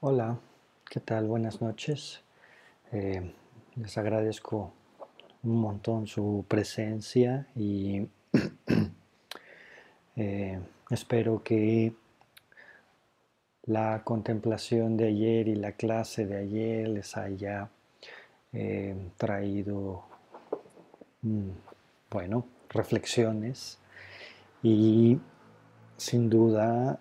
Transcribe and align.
Hola, 0.00 0.38
¿qué 0.88 1.00
tal? 1.00 1.26
Buenas 1.26 1.60
noches. 1.60 2.22
Eh, 2.92 3.34
les 3.74 3.98
agradezco 3.98 4.72
un 5.42 5.60
montón 5.60 6.06
su 6.06 6.44
presencia 6.46 7.48
y 7.56 8.06
eh, 10.16 10.60
espero 10.90 11.42
que 11.42 11.94
la 13.64 14.02
contemplación 14.04 14.96
de 14.96 15.08
ayer 15.08 15.48
y 15.48 15.56
la 15.56 15.72
clase 15.72 16.26
de 16.26 16.36
ayer 16.36 16.88
les 16.88 17.16
haya 17.16 17.68
eh, 18.52 18.94
traído, 19.16 20.04
mm, 21.22 21.50
bueno, 22.08 22.46
reflexiones 22.70 23.80
y 24.62 25.18
sin 25.96 26.30
duda 26.30 27.00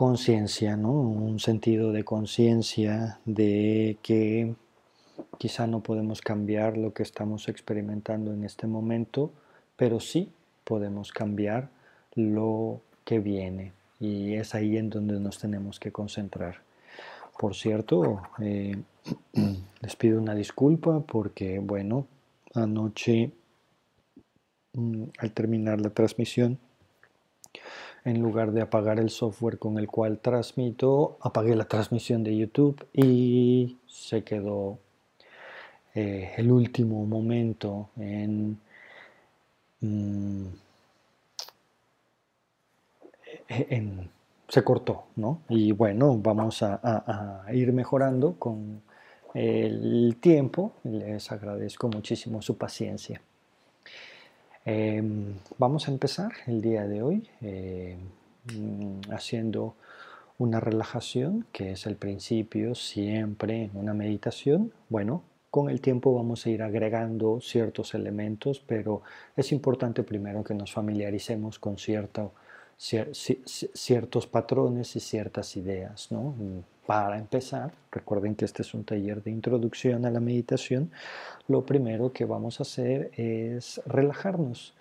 conciencia, 0.00 0.78
¿no? 0.78 0.92
Un 0.92 1.40
sentido 1.40 1.92
de 1.92 2.04
conciencia 2.04 3.20
de 3.26 3.98
que 4.00 4.54
quizá 5.36 5.66
no 5.66 5.82
podemos 5.82 6.22
cambiar 6.22 6.78
lo 6.78 6.94
que 6.94 7.02
estamos 7.02 7.50
experimentando 7.50 8.32
en 8.32 8.44
este 8.44 8.66
momento, 8.66 9.30
pero 9.76 10.00
sí 10.00 10.32
podemos 10.64 11.12
cambiar 11.12 11.68
lo 12.14 12.80
que 13.04 13.18
viene 13.18 13.74
y 13.98 14.36
es 14.36 14.54
ahí 14.54 14.78
en 14.78 14.88
donde 14.88 15.20
nos 15.20 15.38
tenemos 15.38 15.78
que 15.78 15.92
concentrar. 15.92 16.62
Por 17.38 17.54
cierto, 17.54 18.22
eh, 18.40 18.82
les 19.82 19.96
pido 19.96 20.18
una 20.18 20.34
disculpa 20.34 21.00
porque, 21.00 21.58
bueno, 21.58 22.06
anoche 22.54 23.32
mm, 24.72 25.04
al 25.18 25.32
terminar 25.32 25.78
la 25.78 25.90
transmisión 25.90 26.58
en 28.04 28.22
lugar 28.22 28.52
de 28.52 28.62
apagar 28.62 28.98
el 28.98 29.10
software 29.10 29.58
con 29.58 29.78
el 29.78 29.86
cual 29.88 30.18
transmito, 30.18 31.18
apagué 31.20 31.54
la 31.56 31.66
transmisión 31.66 32.24
de 32.24 32.36
YouTube 32.36 32.86
y 32.92 33.78
se 33.86 34.24
quedó 34.24 34.78
eh, 35.94 36.32
el 36.36 36.50
último 36.52 37.04
momento 37.06 37.90
en, 37.98 38.58
mm, 39.80 40.46
se 44.48 44.64
cortó, 44.64 45.06
¿no? 45.16 45.42
Y 45.48 45.72
bueno, 45.72 46.16
vamos 46.18 46.62
a 46.62 47.44
ir 47.52 47.72
mejorando 47.72 48.34
con 48.38 48.82
el 49.34 50.16
tiempo. 50.20 50.72
Les 50.84 51.30
agradezco 51.32 51.88
muchísimo 51.88 52.42
su 52.42 52.56
paciencia. 52.56 53.20
Em, 54.72 55.34
vamos 55.58 55.88
a 55.88 55.90
empezar 55.90 56.30
el 56.46 56.60
día 56.60 56.86
de 56.86 57.02
hoy 57.02 57.28
em, 57.40 57.98
haciendo 59.10 59.74
una 60.38 60.60
relajación, 60.60 61.44
que 61.50 61.72
es 61.72 61.86
el 61.86 61.96
principio 61.96 62.76
siempre 62.76 63.64
en 63.64 63.76
una 63.76 63.94
meditación. 63.94 64.72
Bueno, 64.88 65.24
con 65.50 65.70
el 65.70 65.80
tiempo 65.80 66.14
vamos 66.14 66.46
a 66.46 66.50
ir 66.50 66.62
agregando 66.62 67.40
ciertos 67.40 67.94
elementos, 67.94 68.60
pero 68.64 69.02
es 69.36 69.50
importante 69.50 70.04
primero 70.04 70.44
que 70.44 70.54
nos 70.54 70.72
familiaricemos 70.72 71.58
con 71.58 71.76
cierto, 71.76 72.32
ciertos 72.76 74.28
patrones 74.28 74.94
y 74.94 75.00
ciertas 75.00 75.56
ideas. 75.56 76.12
¿no? 76.12 76.32
Para 76.90 77.18
empezar, 77.18 77.70
recuerden 77.92 78.34
que 78.34 78.44
este 78.44 78.62
es 78.62 78.74
un 78.74 78.82
taller 78.82 79.22
de 79.22 79.30
introducción 79.30 80.04
a 80.06 80.10
la 80.10 80.18
meditación, 80.18 80.90
lo 81.46 81.64
primero 81.64 82.12
que 82.12 82.24
vamos 82.24 82.58
a 82.58 82.64
hacer 82.64 83.12
es 83.16 83.80
relajarnos 83.86 84.74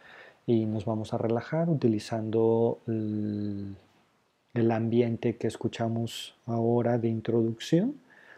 y 0.47 0.65
nos 0.65 0.85
vamos 0.85 1.13
a 1.13 1.19
relajar 1.19 1.69
utilizando 1.69 2.79
el, 2.87 3.75
ambiente 4.71 5.37
que 5.37 5.45
escuchamos 5.45 6.33
ahora 6.47 6.97
de 6.97 7.09
introducción. 7.09 7.93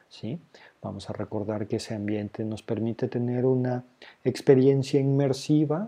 ¿sí? 0.09 0.37
Vamos 0.81 1.09
a 1.09 1.13
recordar 1.13 1.65
que 1.65 1.77
ese 1.77 1.95
ambiente 1.95 2.43
nos 2.43 2.63
permite 2.63 3.07
tener 3.07 3.45
una 3.45 3.85
experiencia 4.25 4.99
inmersiva 4.99 5.87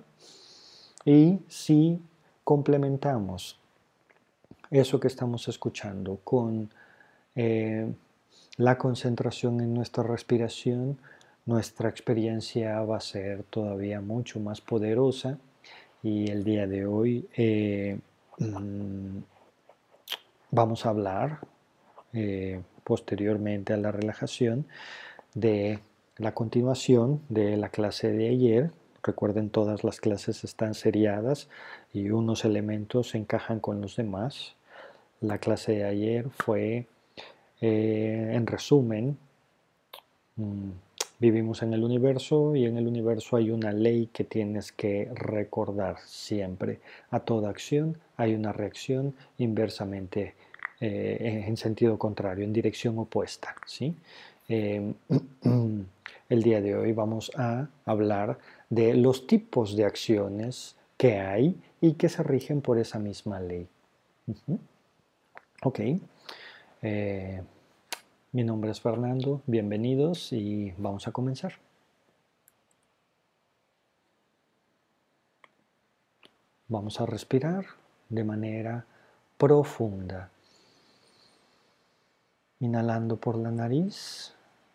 y 1.04 1.42
si 1.50 2.00
complementamos 2.46 3.60
eso 4.72 5.02
que 5.02 5.10
estamos 5.10 5.50
escuchando 5.50 6.22
con 6.24 6.70
eh, 7.36 7.92
la 8.58 8.78
concentración 8.78 9.62
en 9.62 9.74
nuestra 9.74 10.04
respiración, 10.04 11.00
nuestra 11.46 11.90
experiencia 11.90 12.80
va 12.82 12.98
a 12.98 13.02
ser 13.02 13.44
todavía 13.44 14.00
mucho 14.00 14.40
más 14.40 14.62
poderosa 14.62 15.38
y 16.04 16.30
el 16.30 16.44
día 16.44 16.68
de 16.68 16.86
hoy 16.86 17.28
eh, 17.36 17.98
mm, 18.40 19.18
vamos 20.52 20.86
a 20.86 20.90
hablar 20.90 21.40
eh, 22.14 22.62
posteriormente 22.84 23.74
a 23.74 23.78
la 23.78 23.92
relajación 23.92 24.66
de 25.34 25.80
la 26.18 26.34
continuación 26.34 27.22
de 27.30 27.58
la 27.58 27.70
clase 27.70 28.12
de 28.12 28.30
ayer. 28.30 28.72
Recuerden, 29.02 29.50
todas 29.50 29.84
las 29.84 30.00
clases 30.00 30.44
están 30.44 30.76
seriadas 30.76 31.50
y 31.92 32.12
unos 32.12 32.46
elementos 32.46 33.16
encajan 33.16 33.60
con 33.60 33.82
los 33.82 33.96
demás. 33.96 34.56
La 35.22 35.40
clase 35.40 35.74
de 35.74 35.86
ayer 35.86 36.30
fue 36.30 36.88
eh, 37.66 38.32
en 38.34 38.46
resumen, 38.46 39.18
mm, 40.36 40.70
vivimos 41.18 41.64
en 41.64 41.74
el 41.74 41.82
universo 41.82 42.58
y 42.58 42.66
en 42.66 42.76
el 42.78 42.88
universo 42.88 43.38
hay 43.38 43.52
una 43.52 43.72
ley 43.72 44.10
que 44.12 44.26
tienes 44.26 44.74
que 44.74 45.10
recordar 45.14 45.98
siempre. 46.06 46.82
A 47.10 47.22
toda 47.22 47.50
acción 47.50 47.98
hay 48.18 48.36
una 48.36 48.52
reacción 48.52 49.16
inversamente 49.38 50.36
eh, 50.82 51.46
en 51.48 51.56
sentido 51.56 51.98
contrario, 51.98 52.44
en 52.44 52.52
dirección 52.52 53.00
opuesta. 53.00 53.56
¿sí? 53.66 53.96
Em, 54.50 54.94
el 56.30 56.44
día 56.44 56.60
de 56.60 56.76
hoy 56.76 56.92
vamos 56.92 57.32
a 57.38 57.70
hablar 57.86 58.40
de 58.70 58.94
los 58.94 59.26
tipos 59.26 59.78
de 59.78 59.86
acciones 59.86 60.76
que 60.98 61.18
hay 61.18 61.56
y 61.80 61.94
que 61.94 62.10
se 62.10 62.24
rigen 62.24 62.60
por 62.60 62.78
esa 62.78 63.00
misma 63.00 63.40
ley. 63.40 63.66
Ok. 65.64 65.80
Eh, 66.82 67.42
mi 68.34 68.44
nombre 68.44 68.72
es 68.72 68.82
Fernando, 68.82 69.44
bienvenidos 69.46 70.34
y 70.34 70.74
vamos 70.80 71.08
a 71.08 71.12
comenzar. 71.12 71.54
Vamos 76.68 77.00
a 77.00 77.06
respirar 77.06 77.66
de 78.10 78.24
manera 78.24 78.86
profunda. 79.38 80.32
Inhalando 82.60 83.18
por 83.18 83.38
la 83.38 83.52
nariz, 83.52 84.34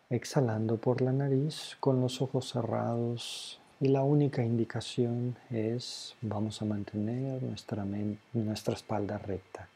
exhalando 0.09 0.77
por 0.77 1.03
la 1.03 1.13
nariz 1.13 1.77
con 1.81 2.01
los 2.01 2.23
ojos 2.23 2.51
cerrados 2.51 3.61
y 3.81 3.89
la 3.89 4.05
única 4.05 4.45
indicación 4.45 5.37
es 5.51 6.15
vamos 6.23 6.63
a 6.63 6.65
mantener 6.65 7.43
nuestra, 7.43 7.85
nuestra 8.35 8.75
espalda 8.75 9.19
recta. 9.19 9.69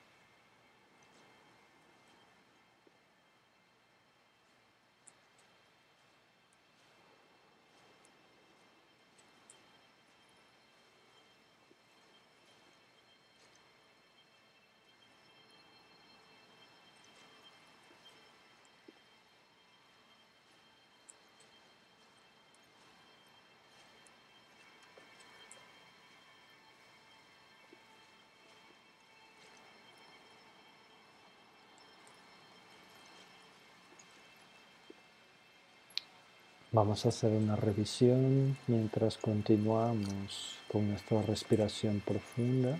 Vamos 36.84 37.06
a 37.06 37.10
hacer 37.10 37.30
una 37.30 37.54
revisión 37.54 38.56
mientras 38.66 39.16
continuamos 39.16 40.56
con 40.66 40.90
nuestra 40.90 41.22
respiración 41.22 42.02
profunda. 42.04 42.76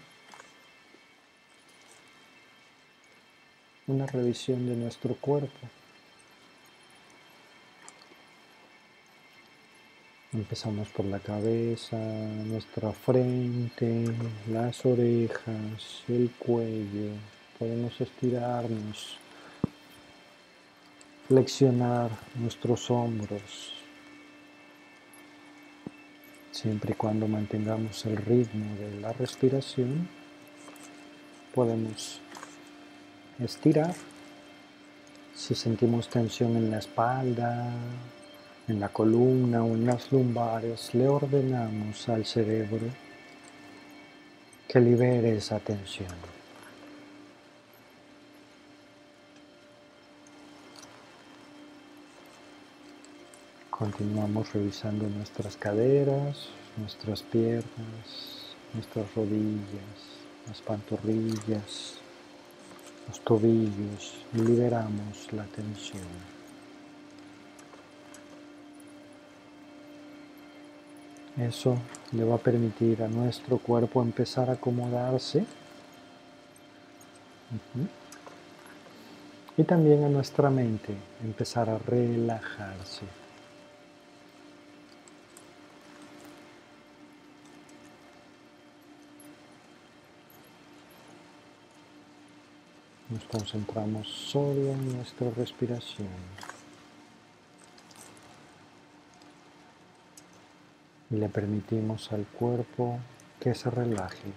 Una 3.87 4.05
revisión 4.09 4.67
de 4.67 4.75
nuestro 4.75 5.15
cuerpo. 5.15 5.69
Empezamos 10.33 10.89
por 10.89 11.07
la 11.07 11.21
cabeza, 11.21 11.97
nuestra 11.97 12.91
frente, 12.91 14.07
las 14.51 14.85
orejas, 14.85 16.03
el 16.09 16.29
cuello. 16.41 17.13
Podemos 17.57 18.01
estirarnos, 18.01 19.17
flexionar 21.29 22.11
nuestros 22.35 22.91
hombros, 22.91 23.82
Siempre 26.53 26.93
y 26.93 26.97
cuando 26.97 27.27
mantengamos 27.27 28.05
el 28.05 28.19
ritmo 28.19 28.77
de 28.77 29.01
la 29.01 29.13
respiración, 29.15 30.07
podemos 31.55 32.21
estirar. 33.41 33.95
Si 35.35 35.55
sentimos 35.55 36.09
tensión 36.09 36.55
en 36.59 36.71
la 36.71 36.79
espalda, 36.79 37.73
en 38.69 38.79
la 38.79 38.91
columna 38.91 39.65
o 39.65 39.69
en 39.69 39.87
las 39.87 40.13
lumbares, 40.13 40.95
le 40.95 41.09
ordenamos 41.09 42.07
al 42.11 42.27
cerebro 42.27 42.87
que 44.69 44.79
libere 44.79 45.37
esa 45.39 45.59
tensión. 45.59 46.42
Continuamos 53.83 54.53
revisando 54.53 55.09
nuestras 55.09 55.57
caderas, 55.57 56.51
nuestras 56.77 57.21
piernas, 57.21 58.55
nuestras 58.75 59.13
rodillas, 59.17 59.99
las 60.47 60.61
pantorrillas, 60.61 61.95
los 63.09 63.21
tobillos 63.25 64.15
y 64.35 64.39
liberamos 64.39 65.33
la 65.33 65.43
tensión. 65.47 66.07
Eso 71.37 71.77
le 72.13 72.23
va 72.23 72.37
a 72.37 72.39
permitir 72.39 73.03
a 73.03 73.09
nuestro 73.09 73.59
cuerpo 73.59 74.01
empezar 74.01 74.49
a 74.49 74.53
acomodarse 74.53 75.45
y 79.57 79.65
también 79.65 80.05
a 80.05 80.09
nuestra 80.09 80.51
mente 80.51 80.95
empezar 81.25 81.69
a 81.69 81.79
relajarse. 81.79 83.22
Nos 93.13 93.25
concentramos 93.25 94.09
solo 94.09 94.73
en 94.73 94.97
nuestra 94.97 95.29
respiración. 95.37 96.09
Y 101.11 101.17
le 101.17 101.29
permitimos 101.29 102.11
al 102.11 102.25
cuerpo 102.25 102.99
que 103.39 103.55
se 103.55 103.69
relaje. 103.69 104.33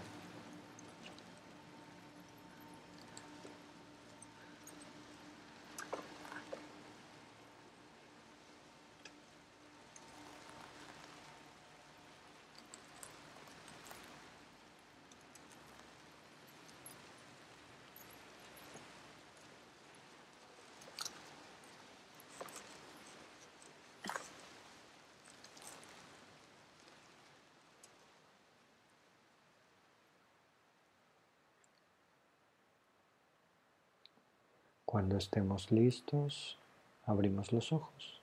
Cuando 34.86 35.18
estemos 35.18 35.72
listos, 35.72 36.58
abrimos 37.06 37.52
los 37.52 37.74
ojos. 37.74 38.22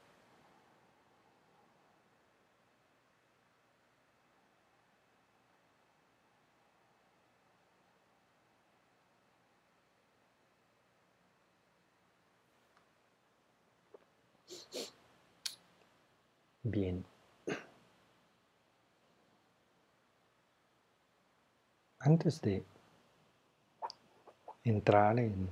Bien. 16.65 17.05
Antes 21.99 22.41
de 22.41 22.65
entrar 24.65 25.19
en 25.19 25.51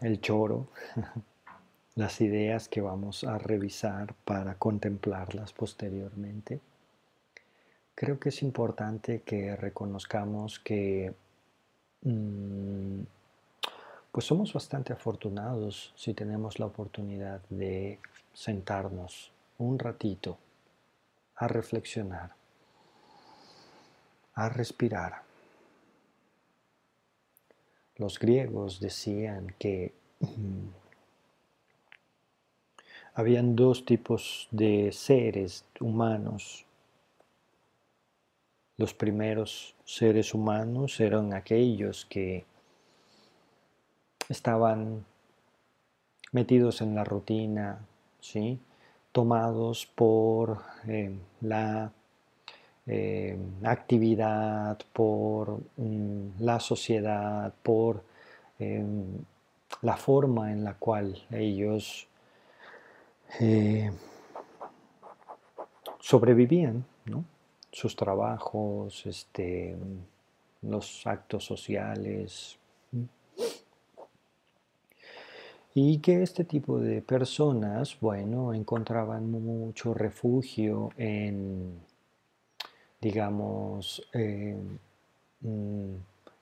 el 0.00 0.20
choro, 0.20 0.68
las 1.94 2.20
ideas 2.20 2.68
que 2.68 2.80
vamos 2.80 3.24
a 3.24 3.38
revisar 3.38 4.14
para 4.24 4.54
contemplarlas 4.54 5.52
posteriormente. 5.52 6.60
Creo 7.94 8.18
que 8.18 8.30
es 8.30 8.42
importante 8.42 9.20
que 9.22 9.56
reconozcamos 9.56 10.58
que 10.58 11.12
mm, 12.02 13.00
pues 14.12 14.24
somos 14.24 14.52
bastante 14.52 14.92
afortunados 14.92 15.92
si 15.96 16.14
tenemos 16.14 16.58
la 16.58 16.66
oportunidad 16.66 17.40
de 17.50 17.98
sentarnos 18.32 19.30
un 19.58 19.78
ratito 19.78 20.38
a 21.36 21.48
reflexionar, 21.48 22.34
a 24.34 24.48
respirar 24.48 25.29
los 28.00 28.18
griegos 28.18 28.80
decían 28.80 29.54
que 29.58 29.92
mm, 30.20 30.68
habían 33.12 33.54
dos 33.54 33.84
tipos 33.84 34.48
de 34.50 34.90
seres 34.90 35.66
humanos. 35.78 36.64
Los 38.78 38.94
primeros 38.94 39.76
seres 39.84 40.32
humanos 40.32 40.98
eran 40.98 41.34
aquellos 41.34 42.06
que 42.06 42.46
estaban 44.30 45.04
metidos 46.32 46.80
en 46.80 46.94
la 46.94 47.04
rutina, 47.04 47.86
¿sí? 48.20 48.58
tomados 49.12 49.84
por 49.84 50.62
eh, 50.86 51.18
la 51.42 51.92
eh, 52.92 53.38
actividad, 53.62 54.76
por 54.92 55.60
mm, 55.76 56.40
la 56.40 56.58
sociedad, 56.58 57.54
por 57.62 58.02
em, 58.58 59.04
la 59.82 59.96
forma 59.96 60.50
en 60.50 60.64
la 60.64 60.74
cual 60.74 61.16
ellos 61.30 62.08
eh, 63.38 63.92
sobrevivían, 66.00 66.84
sus 67.70 67.94
trabajos, 67.94 69.06
este, 69.06 69.76
los 70.62 71.06
actos 71.06 71.44
sociales. 71.44 72.58
Y 75.74 75.98
que 75.98 76.24
este 76.24 76.42
tipo 76.42 76.80
de 76.80 77.02
personas, 77.02 77.96
bueno, 78.00 78.52
encontraban 78.52 79.30
mucho 79.30 79.94
refugio 79.94 80.90
en 80.96 81.88
digamos, 83.00 84.06
eh, 84.12 84.56
mm, 85.40 85.94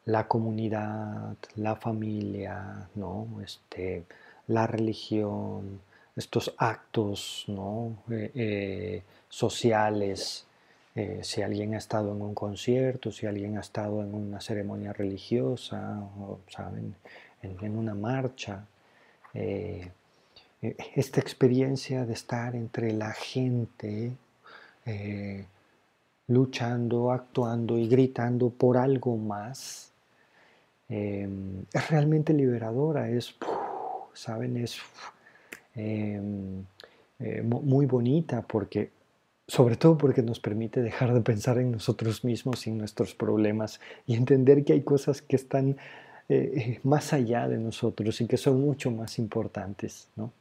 la 0.06 0.26
comunidad, 0.26 1.36
la 1.56 1.76
familia, 1.76 2.88
¿no? 2.94 3.40
este, 3.44 4.04
la 4.48 4.66
religión, 4.66 5.80
estos 6.16 6.54
actos 6.58 7.44
¿no? 7.48 7.98
Eh, 8.10 8.30
eh, 8.34 9.02
sociales, 9.28 10.44
si 11.22 11.42
alguien 11.42 11.74
ha 11.74 11.78
estado 11.78 12.10
en 12.12 12.20
un 12.20 12.34
concierto, 12.34 13.12
si 13.12 13.24
alguien 13.26 13.56
ha 13.56 13.60
estado 13.60 14.02
en 14.02 14.12
una 14.12 14.40
ceremonia 14.40 14.92
religiosa, 14.92 16.00
¿saben? 16.48 16.96
En, 17.40 17.78
una 17.78 17.94
marcha. 17.94 18.64
esta 20.96 21.20
experiencia 21.20 22.04
de 22.04 22.14
estar 22.14 22.56
entre 22.56 22.92
la 22.92 23.12
gente, 23.12 24.10
luchando, 26.28 27.10
actuando 27.10 27.78
y 27.78 27.88
gritando 27.88 28.50
por 28.50 28.76
algo 28.76 29.16
más, 29.16 29.92
em, 30.88 31.64
es 31.72 31.90
realmente 31.90 32.32
liberadora, 32.32 33.08
es, 33.08 33.34
¿saben? 34.14 34.56
Es 34.58 34.78
em, 35.74 36.64
eh, 37.20 37.42
muy 37.42 37.86
bonita 37.86 38.42
porque, 38.42 38.90
sobre 39.46 39.76
todo 39.76 39.96
porque 39.98 40.22
nos 40.22 40.40
permite 40.40 40.82
dejar 40.82 41.14
de 41.14 41.20
pensar 41.20 41.58
en 41.58 41.72
nosotros 41.72 42.24
mismos 42.24 42.66
y 42.66 42.70
en 42.70 42.78
nuestros 42.78 43.14
problemas 43.14 43.80
y 44.06 44.14
entender 44.14 44.64
que 44.64 44.74
hay 44.74 44.82
cosas 44.82 45.22
que 45.22 45.36
están 45.36 45.76
eh, 46.28 46.52
eh, 46.56 46.80
más 46.82 47.12
allá 47.12 47.48
de 47.48 47.58
nosotros 47.58 48.20
y 48.20 48.26
que 48.26 48.36
son 48.36 48.60
mucho 48.60 48.90
más 48.90 49.18
importantes, 49.18 50.08
¿no? 50.16 50.32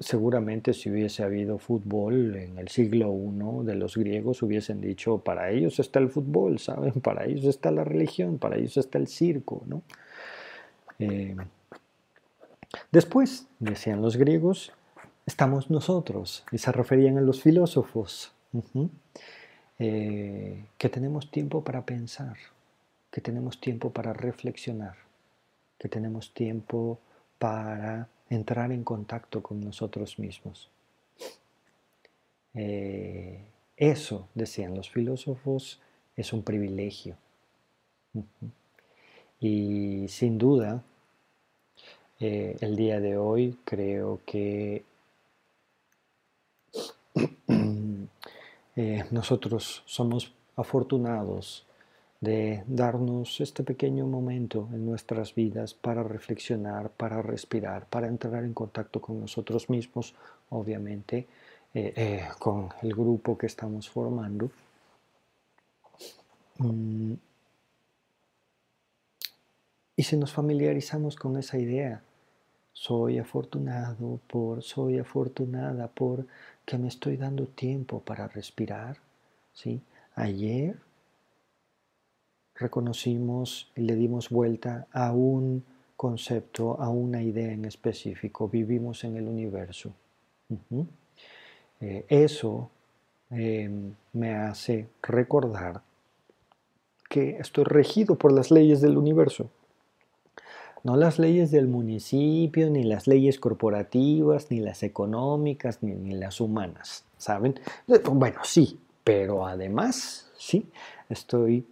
Seguramente 0.00 0.72
si 0.72 0.90
hubiese 0.90 1.22
habido 1.22 1.58
fútbol 1.58 2.36
en 2.36 2.58
el 2.58 2.68
siglo 2.68 3.12
I 3.12 3.66
de 3.66 3.74
los 3.74 3.96
griegos 3.96 4.42
hubiesen 4.42 4.80
dicho, 4.80 5.18
para 5.18 5.50
ellos 5.50 5.78
está 5.78 5.98
el 5.98 6.08
fútbol, 6.08 6.58
¿saben? 6.58 6.92
Para 7.02 7.26
ellos 7.26 7.44
está 7.44 7.70
la 7.70 7.84
religión, 7.84 8.38
para 8.38 8.56
ellos 8.56 8.78
está 8.78 8.98
el 8.98 9.08
circo, 9.08 9.62
¿no? 9.66 9.82
Eh, 10.98 11.36
después, 12.90 13.46
decían 13.58 14.00
los 14.00 14.16
griegos, 14.16 14.72
estamos 15.26 15.70
nosotros, 15.70 16.44
y 16.50 16.58
se 16.58 16.72
referían 16.72 17.18
a 17.18 17.20
los 17.20 17.42
filósofos, 17.42 18.32
eh, 19.78 20.64
que 20.78 20.88
tenemos 20.88 21.30
tiempo 21.30 21.62
para 21.62 21.84
pensar, 21.84 22.36
que 23.10 23.20
tenemos 23.20 23.60
tiempo 23.60 23.90
para 23.90 24.14
reflexionar, 24.14 24.96
que 25.78 25.88
tenemos 25.88 26.32
tiempo 26.32 26.98
para 27.38 28.08
entrar 28.34 28.72
en 28.72 28.82
contacto 28.82 29.42
con 29.42 29.60
nosotros 29.60 30.18
mismos. 30.18 30.70
Eh, 32.54 33.44
eso, 33.76 34.28
decían 34.34 34.74
los 34.74 34.90
filósofos, 34.90 35.80
es 36.16 36.32
un 36.32 36.42
privilegio. 36.42 37.16
Y 39.40 40.06
sin 40.08 40.38
duda, 40.38 40.82
eh, 42.20 42.56
el 42.60 42.76
día 42.76 43.00
de 43.00 43.16
hoy 43.16 43.58
creo 43.64 44.20
que 44.24 44.84
eh, 48.76 49.04
nosotros 49.10 49.82
somos 49.84 50.32
afortunados 50.56 51.66
de 52.22 52.62
darnos 52.68 53.40
este 53.40 53.64
pequeño 53.64 54.06
momento 54.06 54.68
en 54.72 54.86
nuestras 54.86 55.34
vidas 55.34 55.74
para 55.74 56.04
reflexionar, 56.04 56.88
para 56.90 57.20
respirar, 57.20 57.86
para 57.86 58.06
entrar 58.06 58.44
en 58.44 58.54
contacto 58.54 59.00
con 59.00 59.20
nosotros 59.20 59.68
mismos, 59.68 60.14
obviamente, 60.50 61.26
eh, 61.74 61.92
eh, 61.96 62.28
con 62.38 62.68
el 62.80 62.94
grupo 62.94 63.36
que 63.36 63.46
estamos 63.46 63.90
formando. 63.90 64.52
Mm. 66.58 67.14
Y 69.96 70.02
si 70.04 70.16
nos 70.16 70.32
familiarizamos 70.32 71.16
con 71.16 71.36
esa 71.36 71.58
idea, 71.58 72.02
soy 72.72 73.18
afortunado 73.18 74.20
por, 74.28 74.62
soy 74.62 75.00
afortunada 75.00 75.88
por 75.88 76.24
que 76.64 76.78
me 76.78 76.86
estoy 76.86 77.16
dando 77.16 77.48
tiempo 77.48 78.00
para 78.00 78.28
respirar, 78.28 78.98
¿sí? 79.52 79.82
Ayer 80.14 80.76
reconocimos 82.54 83.70
y 83.76 83.82
le 83.82 83.94
dimos 83.94 84.30
vuelta 84.30 84.86
a 84.92 85.12
un 85.12 85.64
concepto, 85.96 86.80
a 86.80 86.88
una 86.88 87.22
idea 87.22 87.52
en 87.52 87.64
específico. 87.64 88.48
Vivimos 88.48 89.04
en 89.04 89.16
el 89.16 89.28
universo. 89.28 89.92
Eh, 91.80 92.04
eso 92.08 92.70
em, 93.30 93.94
me 94.12 94.34
hace 94.34 94.88
recordar 95.02 95.82
que 97.08 97.36
estoy 97.38 97.64
regido 97.64 98.16
por 98.16 98.32
las 98.32 98.50
leyes 98.50 98.80
del 98.80 98.96
universo. 98.96 99.50
No 100.84 100.96
las 100.96 101.18
leyes 101.18 101.50
del 101.52 101.68
municipio, 101.68 102.68
ni 102.68 102.82
las 102.82 103.06
leyes 103.06 103.38
corporativas, 103.38 104.50
ni 104.50 104.58
las 104.58 104.82
económicas, 104.82 105.82
ni, 105.82 105.92
ni 105.92 106.14
las 106.14 106.40
humanas, 106.40 107.04
¿saben? 107.16 107.60
Bueno, 107.86 108.40
sí, 108.42 108.80
pero 109.04 109.46
además, 109.46 110.30
sí, 110.36 110.66
estoy 111.08 111.64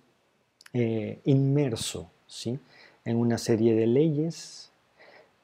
eh, 0.73 1.21
inmerso 1.25 2.11
¿sí? 2.27 2.59
en 3.05 3.17
una 3.17 3.39
serie 3.39 3.75
de 3.75 3.87
leyes 3.87 4.71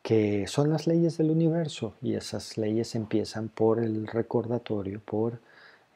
que 0.03 0.47
son 0.47 0.71
las 0.71 0.87
leyes 0.87 1.19
del 1.19 1.31
universo 1.31 1.95
y 2.01 2.15
esas 2.15 2.57
leyes 2.57 2.95
empiezan 2.95 3.49
por 3.49 3.83
el 3.83 4.07
recordatorio, 4.07 5.01
por 5.05 5.41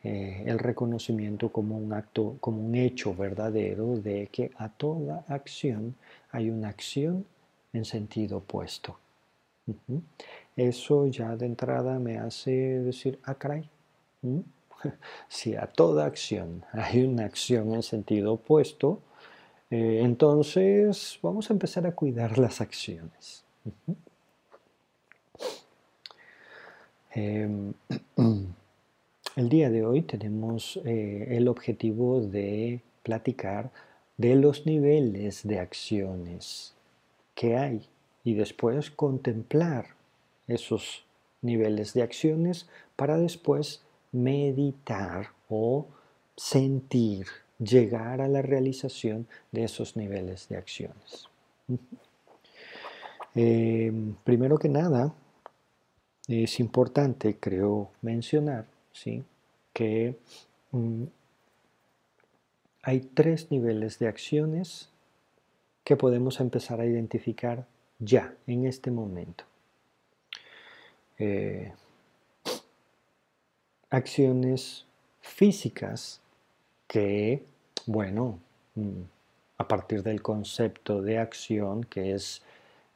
eh, 0.02 0.42
el 0.46 0.58
reconocimiento 0.58 1.52
como 1.52 1.78
un 1.78 1.92
acto, 1.92 2.37
como 2.40 2.60
un 2.60 2.75
hecho 2.75 3.14
verdadero 3.14 3.99
de 3.99 4.28
que 4.32 4.50
a 4.56 4.68
toda 4.68 5.25
acción 5.28 5.94
hay 6.32 6.50
una 6.50 6.70
acción 6.70 7.25
en 7.72 7.84
sentido 7.84 8.38
opuesto. 8.38 8.99
Eso 10.56 11.06
ya 11.06 11.37
de 11.37 11.46
entrada 11.46 11.99
me 11.99 12.18
hace 12.18 12.50
decir, 12.50 13.20
ah. 13.25 13.37
Si 15.28 15.54
a 15.54 15.66
toda 15.66 16.06
acción 16.06 16.64
hay 16.72 17.04
una 17.04 17.26
acción 17.26 17.75
en 17.75 17.82
sentido 17.82 18.32
opuesto, 18.32 19.02
eh, 19.70 20.00
entonces, 20.02 21.18
vamos 21.22 21.48
a 21.48 21.52
empezar 21.52 21.86
a 21.86 21.94
cuidar 21.94 22.38
las 22.38 22.60
acciones. 22.60 23.44
Em, 27.12 27.72
el 29.36 29.48
día 29.48 29.70
de 29.70 29.84
hoy 29.84 30.02
tenemos 30.02 30.80
eh, 30.84 31.28
el 31.30 31.48
objetivo 31.48 32.20
de 32.20 32.82
platicar 33.02 33.70
de 34.16 34.34
los 34.34 34.66
niveles 34.66 35.46
de 35.46 35.60
acciones 35.60 36.74
que 37.34 37.56
hay 37.56 37.88
y 38.22 38.34
después 38.34 38.90
contemplar 38.90 39.86
esos 40.46 41.04
niveles 41.42 41.94
de 41.94 42.02
acciones 42.02 42.68
para 42.96 43.16
después 43.16 43.82
meditar 44.12 45.30
o 45.48 45.86
sentir 46.36 47.26
llegar 47.60 48.20
a 48.20 48.28
la 48.28 48.42
realización 48.42 49.26
de 49.52 49.64
esos 49.64 49.96
niveles 49.96 50.48
de 50.48 50.56
acciones. 50.56 51.28
Em, 53.34 54.14
primero 54.24 54.58
que 54.58 54.68
nada, 54.68 55.14
es 56.26 56.58
importante, 56.58 57.36
creo, 57.38 57.90
mencionar 58.02 58.66
¿sí? 58.92 59.22
que 59.72 60.16
mm, 60.72 61.04
hay 62.82 63.00
tres 63.00 63.50
niveles 63.50 63.98
de 63.98 64.08
acciones 64.08 64.88
que 65.84 65.96
podemos 65.96 66.40
empezar 66.40 66.80
a 66.80 66.86
identificar 66.86 67.66
ya, 67.98 68.34
en 68.46 68.66
este 68.66 68.90
momento. 68.90 69.44
Eh, 71.18 71.72
acciones 73.90 74.86
físicas 75.20 76.19
que 76.90 77.44
bueno, 77.87 78.40
mm, 78.75 79.02
a 79.59 79.68
partir 79.68 80.02
del 80.02 80.23
concepto 80.23 81.02
de 81.02 81.18
acción 81.18 81.85
que 81.85 82.14
es 82.14 82.42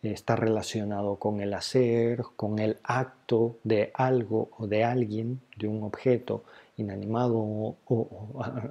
está 0.02 0.34
relacionado 0.36 1.16
con 1.16 1.40
el 1.40 1.54
hacer, 1.54 2.24
con 2.36 2.58
el 2.58 2.78
acto 2.82 3.56
de 3.62 3.92
algo 3.94 4.50
o 4.58 4.66
de 4.66 4.84
alguien, 4.84 5.40
de 5.56 5.68
un 5.68 5.84
objeto 5.84 6.42
inanimado 6.76 7.36
o, 7.38 7.76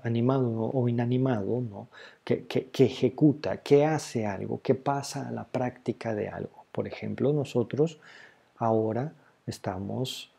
animado 0.04 0.70
o 0.74 0.90
inanimado, 0.90 1.62
¿no? 1.62 1.88
que, 2.26 2.46
que, 2.46 2.84
ejecuta, 2.84 3.58
que 3.58 3.86
hace 3.86 4.28
algo, 4.28 4.62
que 4.62 4.76
pasa 4.76 5.30
a 5.30 5.32
la 5.32 5.46
práctica 5.46 6.14
de 6.14 6.28
algo. 6.28 6.66
Por 6.74 6.86
ejemplo, 6.86 7.32
nosotros 7.32 8.00
ahora 8.58 9.14
estamos 9.48 10.33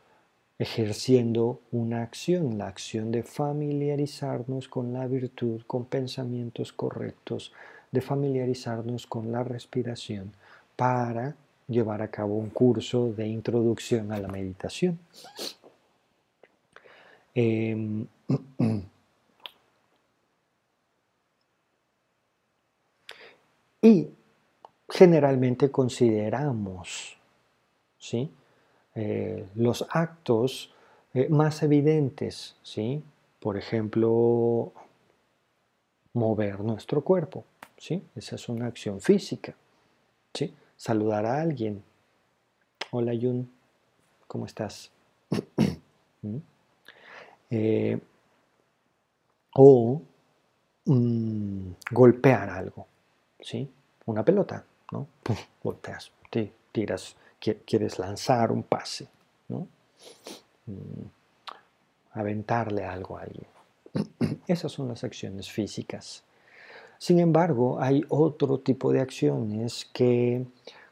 ejerciendo 0.57 1.59
una 1.71 2.01
acción, 2.01 2.57
la 2.57 2.67
acción 2.67 3.11
de 3.11 3.23
familiarizarnos 3.23 4.69
con 4.69 4.93
la 4.93 5.05
virtud, 5.07 5.61
con 5.67 5.85
pensamientos 5.85 6.71
correctos, 6.71 7.51
de 7.91 8.01
familiarizarnos 8.01 9.05
con 9.07 9.31
la 9.31 9.43
respiración 9.43 10.31
para 10.75 11.35
llevar 11.67 12.01
a 12.01 12.09
cabo 12.09 12.35
un 12.37 12.49
curso 12.49 13.11
de 13.11 13.27
introducción 13.27 14.11
a 14.11 14.19
la 14.19 14.27
meditación. 14.27 14.99
Em, 17.33 18.07
y 23.81 24.07
generalmente 24.89 25.69
consideramos, 25.69 27.17
¿sí? 27.97 28.29
Eh, 28.95 29.45
los 29.55 29.85
actos 29.89 30.73
eh, 31.13 31.27
más 31.29 31.61
evidentes, 31.63 32.55
¿sí? 32.63 33.03
Por 33.41 33.57
ejemplo, 33.57 34.71
mover 36.13 36.61
nuestro 36.61 37.01
cuerpo, 37.01 37.43
¿sí? 37.77 38.01
Esa 38.15 38.35
es 38.35 38.47
una 38.47 38.67
acción 38.67 39.01
física, 39.01 39.53
¿sí? 40.33 40.53
Saludar 40.77 41.25
a 41.25 41.41
alguien. 41.41 41.83
Hola 42.91 43.13
Yun, 43.13 43.51
¿cómo 44.27 44.45
estás? 44.45 44.89
¿Mm? 46.21 46.37
Eh, 47.49 47.99
o 49.55 50.01
mm, 50.85 51.71
golpear 51.91 52.49
algo, 52.49 52.87
¿sí? 53.41 53.69
Una 54.05 54.23
pelota, 54.23 54.63
¿no? 54.93 55.07
golpeas, 55.61 56.11
tiras 56.71 57.17
quieres 57.39 57.99
lanzar 57.99 58.51
un 58.51 58.63
pase, 58.63 59.07
¿no? 59.47 59.67
Mm, 60.65 61.05
aventarle 62.13 62.85
algo 62.85 63.17
a 63.17 63.21
alguien. 63.21 63.47
Esas 64.47 64.71
son 64.71 64.87
las 64.87 65.03
acciones 65.03 65.51
físicas. 65.51 66.23
Sin 66.97 67.19
embargo, 67.19 67.79
hay 67.79 68.03
otro 68.09 68.59
tipo 68.59 68.91
de 68.91 69.01
acciones 69.01 69.89
que, 69.93 70.45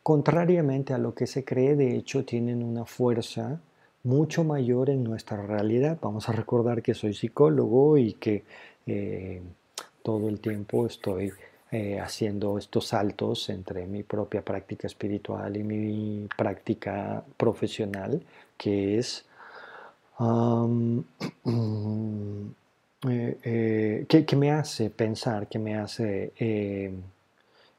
contrariamente 0.04 0.94
a 0.94 0.98
lo 0.98 1.16
que 1.16 1.28
se 1.28 1.44
cree, 1.44 1.76
de 1.76 1.96
hecho 1.96 2.26
tienen 2.26 2.62
una 2.62 2.86
fuerza 2.86 3.60
mucho 4.04 4.44
mayor 4.44 4.90
en 4.90 5.04
nuestra 5.04 5.42
realidad. 5.46 5.98
Vamos 6.02 6.28
a 6.28 6.34
recordar 6.34 6.82
que 6.82 6.94
soy 6.94 7.14
psicólogo 7.14 7.98
y 7.98 8.14
que 8.14 8.44
eh, 8.86 9.42
todo 10.04 10.28
el 10.28 10.40
tiempo 10.42 10.86
estoy 10.86 11.32
eh, 11.76 12.00
haciendo 12.00 12.60
estos 12.60 12.86
saltos 12.90 13.50
entre 13.50 13.88
mi 13.88 14.04
propia 14.04 14.46
práctica 14.46 14.86
espiritual 14.86 15.58
y 15.58 15.64
mi 15.64 16.28
práctica 16.38 17.24
profesional, 17.36 18.24
que 18.56 19.00
es 19.00 19.26
eh, 23.10 23.38
eh, 23.44 24.06
que, 24.08 24.36
me 24.36 24.52
hace 24.52 24.92
pensar, 24.92 25.48
que 25.48 25.58
me 25.58 25.76
hace 25.76 26.94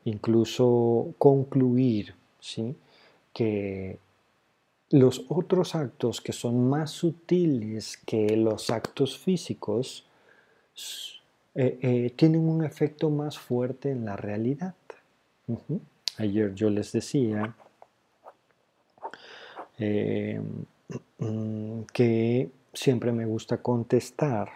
incluso 0.07 1.15
concluir 1.17 2.17
¿sí? 2.41 2.75
que 3.33 4.01
los 4.91 5.25
otros 5.29 5.77
actos 5.77 6.21
que 6.21 6.33
son 6.33 6.69
más 6.69 6.91
sutiles 6.91 7.97
que 8.05 8.37
los 8.37 8.71
actos 8.71 9.17
físicos 9.17 10.05
eh, 11.55 11.79
eh, 11.83 12.11
tienen 12.17 12.49
un 12.49 12.65
efecto 12.65 13.11
más 13.11 13.39
fuerte 13.39 13.91
en 13.91 14.05
la 14.05 14.17
realidad. 14.17 14.75
Ayer 16.19 16.53
yo 16.55 16.69
les 16.69 16.91
decía 16.91 17.55
eh, 19.79 20.41
que 21.93 22.51
siempre 22.73 23.13
me 23.13 23.27
gusta 23.27 23.59
contestar 23.59 24.49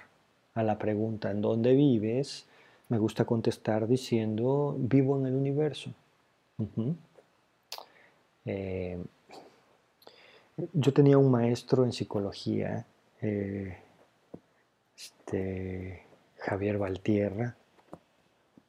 a 0.54 0.62
la 0.64 0.76
pregunta 0.78 1.30
¿en 1.30 1.40
dónde 1.40 1.74
vives? 1.74 2.46
Me 2.88 2.98
gusta 2.98 3.24
contestar 3.24 3.86
diciendo 3.86 4.74
vivo 4.78 5.18
en 5.18 5.26
el 5.26 5.34
universo. 5.34 5.92
yo 10.72 10.92
tenía 10.92 11.18
un 11.18 11.30
maestro 11.30 11.84
en 11.84 11.92
psicología, 11.92 12.86
este, 14.96 16.07
Javier 16.48 16.78
Valtierra, 16.78 17.54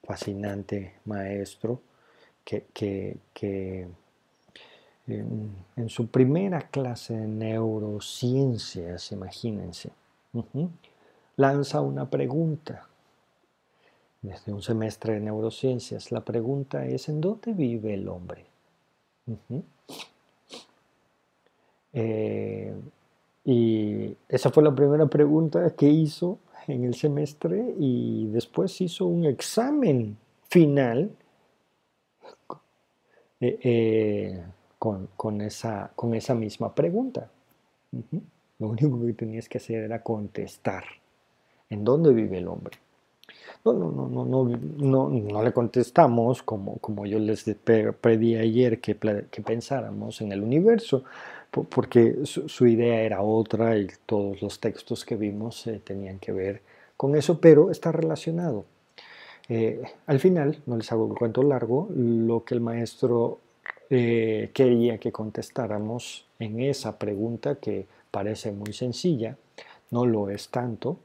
fascinante 0.03 0.95
maestro, 1.05 1.81
que, 2.43 3.87
en, 5.07 5.89
su 5.89 6.07
primera 6.07 6.61
clase 6.69 7.13
de 7.13 7.27
neurociencias, 7.27 9.11
imagínense, 9.13 9.91
lanza 11.37 11.81
una 11.81 12.09
pregunta. 12.09 12.85
Desde 14.21 14.51
un 14.51 14.61
semestre 14.61 15.13
de 15.13 15.21
neurociencias, 15.21 16.11
la 16.11 16.19
pregunta 16.19 16.85
es, 16.85 17.07
¿en 17.07 17.21
dónde 17.21 17.53
vive 17.53 17.93
el 17.93 18.09
hombre? 18.09 18.45
Eh, 21.93 22.75
y 23.45 24.17
esa 24.27 24.49
fue 24.49 24.63
la 24.63 24.75
primera 24.75 25.05
pregunta 25.05 25.73
que 25.75 25.87
hizo 25.87 26.39
en 26.67 26.83
el 26.83 26.95
semestre 26.95 27.73
y 27.77 28.27
después 28.27 28.79
hizo 28.81 29.05
un 29.05 29.25
examen 29.25 30.17
final 30.49 31.11
eh, 33.39 33.59
eh, 33.63 34.43
con, 34.77 35.41
esa, 35.41 35.91
con 35.95 36.13
esa 36.13 36.35
misma 36.35 36.73
pregunta. 36.73 37.29
Lo 38.59 38.67
único 38.67 39.05
que 39.05 39.13
tenías 39.13 39.47
que 39.47 39.57
hacer 39.57 39.83
era 39.83 40.03
contestar. 40.03 40.83
¿En 41.69 41.83
dónde 41.83 42.13
vive 42.13 42.39
el 42.39 42.47
hombre? 42.47 42.77
No, 43.63 43.73
no, 43.73 43.91
no, 43.91 44.07
no, 44.25 44.43
no, 44.45 45.09
no, 45.09 45.43
le 45.43 45.53
contestamos 45.53 46.41
como, 46.41 46.77
como 46.77 47.05
yo 47.05 47.19
les 47.19 47.43
pedí 48.01 48.35
ayer 48.35 48.81
que, 48.81 48.97
que 49.29 49.41
pensáramos 49.41 50.21
en 50.21 50.31
el 50.31 50.41
universo, 50.41 51.03
porque 51.51 52.25
su, 52.25 52.67
idea 52.67 53.01
era 53.01 53.21
otra 53.21 53.77
y 53.77 53.87
todos 54.05 54.41
los 54.41 54.59
textos 54.59 55.03
que 55.05 55.15
vimos 55.15 55.65
eh, 55.67 55.81
tenían 55.83 56.19
que 56.19 56.31
ver 56.31 56.61
con 56.95 57.15
eso, 57.15 57.39
pero 57.39 57.71
está 57.71 57.91
relacionado. 57.91 58.65
Eh, 59.47 59.81
al 60.05 60.19
final, 60.19 60.61
no 60.67 60.77
les 60.77 60.91
hago 60.91 61.05
un 61.05 61.15
cuento 61.15 61.41
largo, 61.41 61.89
lo 61.95 62.43
que 62.43 62.53
el 62.53 62.61
maestro 62.61 63.39
eh, 63.89 64.51
quería 64.53 64.99
que 64.99 65.11
contestáramos 65.11 66.27
en 66.37 66.59
esa 66.59 66.99
pregunta 66.99 67.55
que 67.55 67.87
parece 68.11 68.51
muy 68.51 68.73
sencilla, 68.73 69.37
no 69.89 70.05
lo 70.05 70.29
es 70.29 70.49
tanto, 70.49 70.99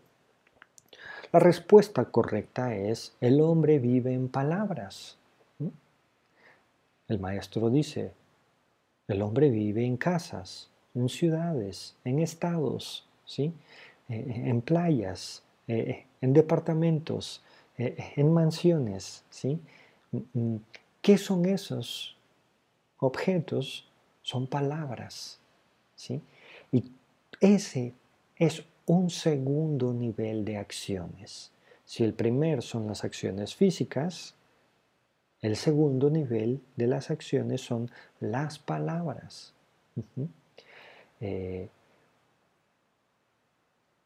la 1.35 1.41
respuesta 1.41 2.05
correcta 2.05 2.77
es, 2.77 3.13
el 3.21 3.41
hombre 3.41 3.81
vive 3.81 4.13
en 4.13 4.29
palabras. 4.29 5.19
El 7.09 7.19
maestro 7.19 7.71
dice, 7.71 8.13
el 9.08 9.23
hombre 9.23 9.50
vive 9.50 9.84
en 9.84 9.96
casas, 9.96 10.71
en 10.95 11.08
ciudades, 11.08 11.97
en 12.04 12.19
estados, 12.19 13.06
¿sí? 13.25 13.52
Eh, 14.08 14.43
en 14.47 14.60
playas, 14.60 15.43
eh, 15.67 16.04
en 16.21 16.32
departamentos, 16.32 17.43
eh, 17.78 18.12
en 18.17 18.32
mansiones. 18.32 19.25
¿sí? 19.30 19.58
Mm, 20.12 20.19
mm, 20.34 20.60
¿Qué 21.00 21.19
son 21.19 21.47
esos 21.47 22.17
objetos? 22.99 23.88
Son 24.23 24.47
palabras. 24.47 25.40
¿sí? 25.97 26.21
Y 26.71 26.93
ese 27.40 27.95
es 28.36 28.64
un 28.86 29.08
segundo 29.08 29.95
nivel 29.95 30.45
de 30.45 30.58
acciones. 30.58 31.50
Si 31.86 32.04
el 32.04 32.12
primer 32.12 32.62
son 32.62 32.86
las 32.86 33.04
acciones 33.04 33.54
físicas, 33.54 34.34
el 35.45 35.57
segundo 35.57 36.09
nivel 36.09 36.63
de 36.76 36.87
las 36.87 37.11
acciones 37.11 37.61
son 37.61 37.91
las 38.19 38.59
palabras. 38.59 39.52
Eh, 41.21 41.69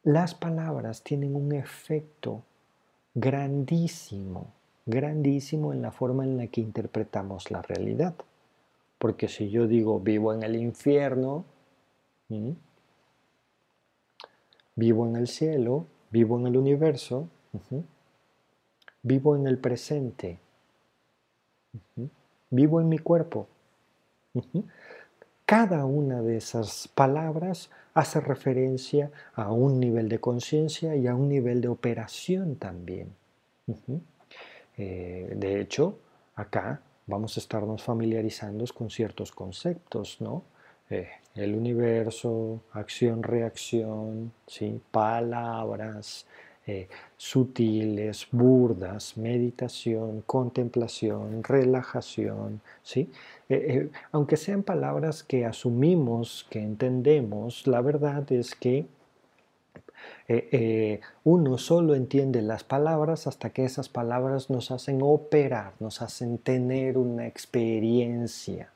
las 0.02 0.34
palabras 0.34 1.02
tienen 1.02 1.36
un 1.36 1.52
efecto 1.52 2.42
grandísimo, 3.14 4.52
grandísimo 4.84 5.72
en 5.72 5.80
la 5.80 5.92
forma 5.92 6.24
en 6.24 6.36
la 6.36 6.48
que 6.48 6.60
interpretamos 6.60 7.52
la 7.52 7.62
realidad. 7.62 8.16
Porque 8.98 9.28
si 9.28 9.48
yo 9.48 9.68
digo 9.68 10.00
vivo 10.00 10.34
en 10.34 10.42
el 10.42 10.56
infierno, 10.56 11.44
vivo 14.74 15.06
en 15.06 15.16
el 15.16 15.28
cielo, 15.28 15.86
vivo 16.10 16.36
en 16.38 16.48
el 16.48 16.56
universo, 16.56 17.28
vivo 19.02 19.36
en 19.36 19.46
el 19.46 19.58
presente, 19.58 20.40
Vivo 22.50 22.80
en 22.80 22.88
mi 22.88 22.98
cuerpo. 22.98 23.46
Cada 25.44 25.84
una 25.86 26.22
de 26.22 26.36
esas 26.36 26.88
palabras 26.88 27.70
hace 27.94 28.20
referencia 28.20 29.10
a 29.34 29.50
un 29.50 29.80
nivel 29.80 30.08
de 30.08 30.20
conciencia 30.20 30.94
y 30.94 31.06
a 31.06 31.14
un 31.14 31.28
nivel 31.28 31.60
de 31.60 31.68
operación 31.68 32.56
también. 32.56 33.14
Eh, 34.76 35.32
de 35.34 35.60
hecho, 35.60 35.98
acá 36.36 36.80
vamos 37.06 37.36
a 37.36 37.40
estarnos 37.40 37.82
familiarizando 37.82 38.64
con 38.74 38.90
ciertos 38.90 39.32
conceptos, 39.32 40.20
¿no? 40.20 40.44
Eh, 40.90 41.08
el 41.34 41.54
universo, 41.54 42.62
acción-reacción, 42.72 44.32
¿sí? 44.46 44.80
palabras, 44.90 46.26
eh, 46.70 46.86
sutiles, 47.16 48.28
burdas, 48.30 49.16
meditación, 49.16 50.22
contemplación, 50.26 51.42
relajación, 51.42 52.60
¿sí? 52.82 53.10
Eh, 53.48 53.64
eh, 53.68 53.90
aunque 54.12 54.36
sean 54.36 54.62
palabras 54.62 55.22
que 55.22 55.46
asumimos, 55.46 56.46
que 56.50 56.60
entendemos, 56.60 57.66
la 57.66 57.80
verdad 57.80 58.30
es 58.32 58.54
que 58.54 58.84
uno 61.24 61.56
solo 61.56 61.94
entiende 61.94 62.42
las 62.42 62.64
palabras 62.64 63.26
hasta 63.26 63.48
que 63.48 63.64
esas 63.64 63.88
palabras 63.88 64.50
nos 64.50 64.70
hacen 64.70 65.00
operar, 65.00 65.72
nos 65.80 66.02
hacen 66.02 66.36
tener 66.36 66.98
una 66.98 67.26
experiencia. 67.26 68.70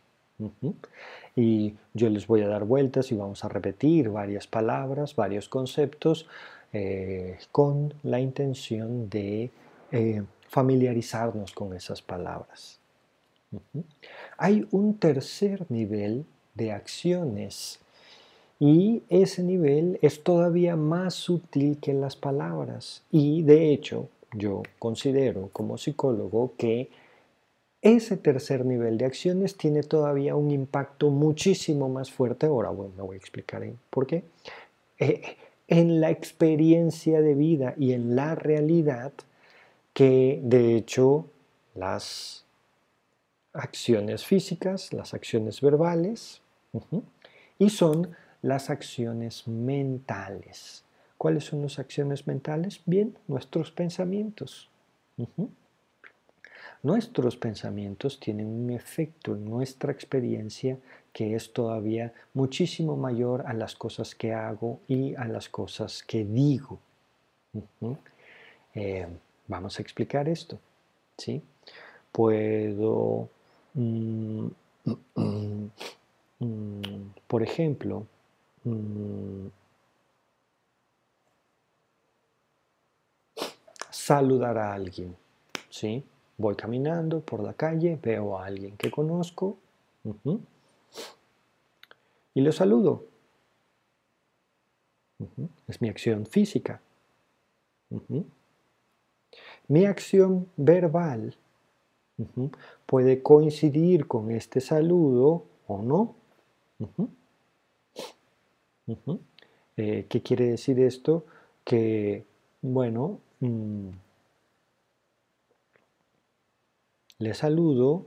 Y 1.37 1.75
yo 1.93 2.09
les 2.09 2.27
voy 2.27 2.41
a 2.41 2.49
dar 2.49 2.65
vueltas 2.65 3.13
y 3.13 3.17
vamos 3.17 3.45
a 3.45 3.49
repetir 3.51 4.09
varias 4.09 4.47
palabras, 4.47 5.15
varios 5.15 5.51
conceptos 5.51 6.27
eh, 6.73 7.39
con 7.51 7.95
la 8.03 8.21
intención 8.21 9.09
de 9.11 9.51
eh, 9.91 10.23
familiarizarnos 10.49 11.53
con 11.53 11.75
esas 11.75 12.03
palabras. 12.03 12.79
Hay 14.39 14.67
un 14.71 14.99
tercer 14.99 15.67
nivel 15.71 16.25
de 16.55 16.73
acciones 16.73 17.79
y 18.59 19.03
ese 19.09 19.43
nivel 19.43 19.99
es 20.03 20.23
todavía 20.23 20.77
más 20.77 21.15
sutil 21.15 21.79
que 21.79 21.93
las 21.93 22.17
palabras 22.17 23.03
y 23.11 23.43
de 23.43 23.73
hecho 23.73 24.09
yo 24.35 24.63
considero 24.79 25.51
como 25.53 25.77
psicólogo 25.77 26.55
que 26.57 26.89
ese 27.83 28.17
tercer 28.17 28.65
nivel 28.65 28.97
de 28.97 29.07
acciones 29.07 29.57
tiene 29.57 29.83
todavía 29.83 30.37
un 30.37 30.53
impacto 30.53 31.11
muchísimo 31.11 31.89
más 31.89 32.13
fuerte. 32.13 32.47
Ahora 32.47 32.71
bueno, 32.71 33.05
voy 33.05 33.17
a 33.17 33.19
explicar 33.19 33.65
por 33.91 34.07
qué. 34.07 34.23
Eh, 34.99 35.21
en 35.69 36.01
la 36.01 36.11
experiencia 36.11 37.21
de 37.21 37.35
vida 37.35 37.75
y 37.79 37.93
en 37.93 38.17
la 38.17 38.35
realidad 38.35 39.13
que 39.93 40.41
de 40.43 40.77
hecho 40.77 41.27
las 41.75 42.45
acciones 43.53 44.25
físicas, 44.25 44.93
las 44.93 45.15
acciones 45.15 45.61
verbales 45.61 46.41
y 47.59 47.71
son 47.71 48.17
las 48.41 48.71
acciones 48.71 49.47
mentales. 49.47 50.85
¿Cuáles 51.19 51.45
son 51.45 51.63
las 51.63 51.79
acciones 51.79 52.27
mentales? 52.27 52.81
Bien, 52.87 53.17
nuestros 53.29 53.71
pensamientos. 53.71 54.71
Nuestros 56.83 57.37
pensamientos 57.37 58.19
tienen 58.19 58.47
un 58.47 58.71
efecto 58.71 59.37
en 59.37 59.45
nuestra 59.45 59.93
experiencia 59.93 60.79
que 61.13 61.35
es 61.35 61.53
todavía 61.53 62.13
muchísimo 62.35 62.97
mayor 62.97 63.45
a 63.47 63.53
las 63.53 63.75
cosas 63.75 64.15
que 64.15 64.33
hago 64.33 64.81
y 64.89 65.15
a 65.15 65.25
las 65.27 65.49
cosas 65.49 66.03
que 66.03 66.25
digo. 66.25 66.79
Eh, 68.75 69.07
vamos 69.49 69.79
a 69.79 69.83
explicar 69.83 70.29
esto. 70.29 70.59
¿sí? 71.19 71.43
puedo, 72.13 73.29
mm, 73.75 74.47
mm, 76.39 77.07
por 77.27 77.43
ejemplo, 77.43 78.07
mm, 78.65 79.47
saludar 83.91 84.59
a 84.59 84.75
alguien, 84.75 85.17
¿sí? 85.71 86.05
Voy 86.37 86.55
caminando 86.57 87.21
por 87.21 87.41
la 87.43 87.55
calle, 87.55 87.99
veo 88.03 88.39
a 88.39 88.47
alguien 88.47 88.77
que 88.77 88.91
conozco 88.91 89.57
y 92.35 92.41
lo 92.41 92.53
saludo. 92.53 93.07
Es 95.69 95.81
mi 95.81 95.89
acción 95.89 96.27
física. 96.27 96.81
Mi 99.69 99.85
acción 99.85 100.49
verbal 100.57 101.37
puede 102.87 103.23
coincidir 103.23 104.07
con 104.07 104.31
este 104.31 104.61
saludo 104.61 105.45
o 105.67 105.83
no. 105.83 106.15
Eh, 109.77 110.07
¿Qué 110.09 110.23
quiere 110.23 110.51
decir 110.51 110.81
esto? 110.81 111.25
Que, 111.65 112.25
bueno, 112.61 113.21
mm, 113.41 113.89
le 117.19 117.35
saludo 117.35 118.07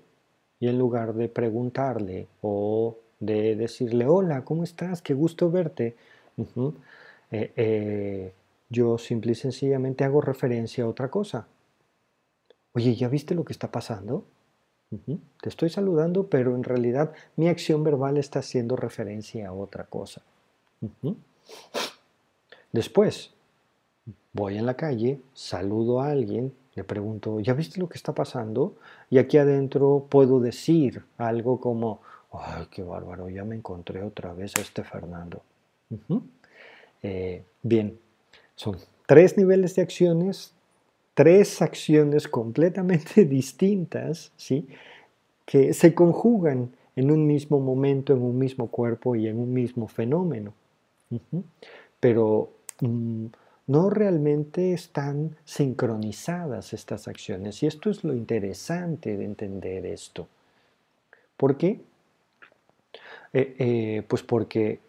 y 0.60 0.68
en 0.68 0.78
lugar 0.78 1.14
de 1.14 1.30
preguntarle 1.30 2.28
o 2.42 2.98
de 3.20 3.56
decirle, 3.56 4.08
hola, 4.08 4.44
¿cómo 4.44 4.64
estás? 4.64 5.02
Qué 5.02 5.14
gusto 5.14 5.50
verte. 5.52 5.96
Eh, 7.32 7.52
eh, 7.56 8.34
yo 8.70 8.98
simple 8.98 9.32
y 9.32 9.36
sencillamente 9.36 10.04
hago 10.04 10.22
referencia 10.22 10.84
a 10.84 10.88
otra 10.88 11.10
cosa. 11.10 11.48
Oye, 12.74 12.96
¿ya 12.96 13.08
viste 13.08 13.36
lo 13.36 13.46
que 13.46 13.54
está 13.54 13.72
pasando? 13.72 14.26
Te 15.42 15.50
estoy 15.50 15.70
saludando, 15.70 16.28
pero 16.28 16.56
en 16.56 16.64
realidad 16.64 17.14
mi 17.36 17.48
acción 17.48 17.84
verbal 17.84 18.18
está 18.18 18.40
haciendo 18.40 18.76
referencia 18.76 19.50
a 19.50 19.54
otra 19.54 19.86
cosa. 19.86 20.22
Después, 22.72 23.32
voy 24.34 24.58
en 24.58 24.66
la 24.66 24.76
calle, 24.76 25.20
saludo 25.34 26.02
a 26.02 26.10
alguien, 26.12 26.54
le 26.76 26.84
pregunto, 26.84 27.40
¿ya 27.40 27.54
viste 27.54 27.80
lo 27.80 27.88
que 27.88 27.98
está 27.98 28.14
pasando? 28.14 28.76
Y 29.10 29.18
aquí 29.18 29.38
adentro 29.38 30.08
puedo 30.10 30.40
decir 30.40 31.04
algo 31.18 31.60
como, 31.60 32.02
ay, 32.42 32.68
qué 32.72 32.84
bárbaro, 32.84 33.30
ya 33.30 33.44
me 33.44 33.56
encontré 33.56 34.04
otra 34.04 34.34
vez 34.34 34.54
a 34.58 34.62
este 34.62 34.84
Fernando. 34.84 35.42
Eh, 37.04 37.44
bien, 37.62 38.00
son 38.56 38.78
tres 39.06 39.38
niveles 39.38 39.76
de 39.76 39.82
acciones, 39.82 40.54
tres 41.14 41.62
acciones 41.62 42.28
completamente 42.28 43.26
distintas, 43.26 44.32
¿sí? 44.38 44.68
que 45.46 45.74
se 45.74 45.94
conjugan 45.94 46.72
en 46.96 47.12
un 47.12 47.28
mismo 47.28 47.60
momento, 47.60 48.14
en 48.14 48.22
un 48.22 48.38
mismo 48.38 48.68
cuerpo 48.68 49.16
y 49.16 49.28
en 49.28 49.40
un 49.40 49.54
mismo 49.54 49.88
fenómeno. 49.88 50.54
Pero 52.00 52.52
mm, 52.82 53.26
no 53.68 53.90
realmente 53.90 54.74
están 54.74 55.36
sincronizadas 55.44 56.74
estas 56.74 57.08
acciones. 57.08 57.62
Y 57.64 57.68
esto 57.68 57.90
es 57.90 58.04
lo 58.04 58.14
interesante 58.14 59.18
de 59.18 59.26
entender 59.26 59.86
esto. 59.86 60.28
¿Por 61.38 61.58
qué? 61.58 61.82
Eh, 63.38 63.54
eh, 63.60 64.04
pues 64.08 64.24
porque 64.24 64.80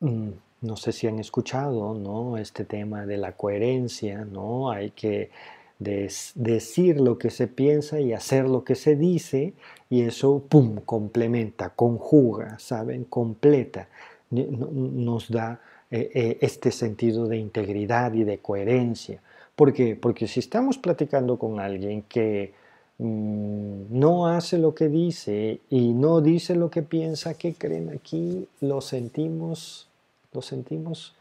mm, 0.00 0.28
no 0.60 0.76
sé 0.76 0.92
si 0.92 1.06
han 1.06 1.18
escuchado, 1.18 1.94
¿no? 1.94 2.36
Este 2.36 2.66
tema 2.66 3.06
de 3.06 3.16
la 3.16 3.32
coherencia, 3.32 4.26
¿no? 4.26 4.70
Hay 4.70 4.90
que 4.90 5.30
decir 5.78 7.00
lo 7.00 7.16
que 7.16 7.30
se 7.30 7.46
piensa 7.48 7.98
y 7.98 8.12
hacer 8.12 8.46
lo 8.46 8.62
que 8.62 8.74
se 8.74 8.94
dice 8.94 9.54
y 9.88 10.02
eso, 10.02 10.44
¡pum!, 10.50 10.80
complementa, 10.84 11.70
conjuga, 11.70 12.58
¿saben? 12.58 13.04
Completa, 13.04 13.88
nos 14.30 15.30
da 15.30 15.62
eh, 15.90 16.36
este 16.42 16.70
sentido 16.70 17.26
de 17.26 17.38
integridad 17.38 18.12
y 18.12 18.24
de 18.24 18.40
coherencia. 18.40 19.22
¿Por 19.56 19.72
qué? 19.72 19.96
Porque 19.96 20.28
si 20.28 20.40
estamos 20.40 20.76
platicando 20.76 21.38
con 21.38 21.58
alguien 21.58 22.02
que 22.02 22.52
no 23.02 24.26
hace 24.26 24.58
lo 24.58 24.74
que 24.74 24.88
dice 24.88 25.60
y 25.70 25.92
no 25.92 26.20
dice 26.20 26.54
lo 26.54 26.70
que 26.70 26.82
piensa, 26.82 27.34
¿qué 27.34 27.54
creen 27.54 27.90
aquí? 27.90 28.46
Lo 28.60 28.80
sentimos 28.80 29.90
lo 30.32 30.42
sentimos, 30.42 31.14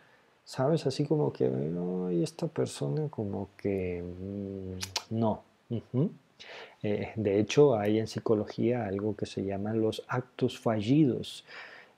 ¿sabes? 0.46 0.86
Así 0.86 1.06
como 1.06 1.34
que, 1.34 1.46
ay, 1.46 2.24
esta 2.24 2.48
persona 2.48 3.08
como 3.10 3.50
que 3.58 4.04
mm, 4.04 5.16
no. 5.20 5.44
Eh, 6.82 7.12
de 7.16 7.40
hecho, 7.40 7.76
hay 7.78 8.00
en 8.00 8.08
psicología 8.08 8.86
algo 8.86 9.16
que 9.16 9.26
se 9.26 9.44
llama 9.44 9.74
los 9.74 10.04
actos 10.08 10.58
fallidos. 10.60 11.44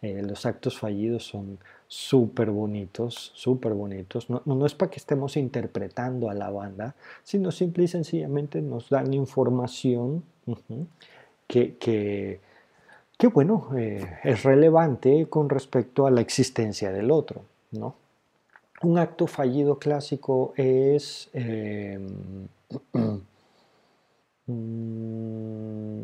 Eh, 0.02 0.24
los 0.24 0.46
actos 0.46 0.80
fallidos 0.80 1.26
son 1.26 1.60
súper 1.94 2.52
bonitos, 2.52 3.32
súper 3.36 3.74
bonitos. 3.74 4.30
No, 4.30 4.42
no, 4.46 4.66
es 4.66 4.74
para 4.74 4.90
que 4.90 4.98
estemos 4.98 5.36
interpretando 5.36 6.30
a 6.30 6.34
la 6.34 6.50
banda, 6.50 6.96
sino 7.24 7.52
simple 7.52 7.84
y 7.84 7.88
sencillamente 7.90 8.62
nos 8.62 8.90
dan 8.90 9.14
información 9.14 10.24
que, 11.48 11.76
que 11.76 12.40
que 13.22 13.28
bueno, 13.28 13.70
eh, 13.78 14.18
es 14.24 14.42
relevante 14.42 15.28
con 15.30 15.48
respecto 15.48 16.08
a 16.08 16.12
la 16.12 16.22
existencia 16.22 16.92
del 16.92 17.12
otro. 17.12 17.44
¿no? 17.70 17.94
Un 18.82 18.98
acto 18.98 19.28
fallido 19.28 19.78
clásico 19.78 20.54
es... 20.56 21.30
Em, 21.34 22.48
mm, 24.48 26.02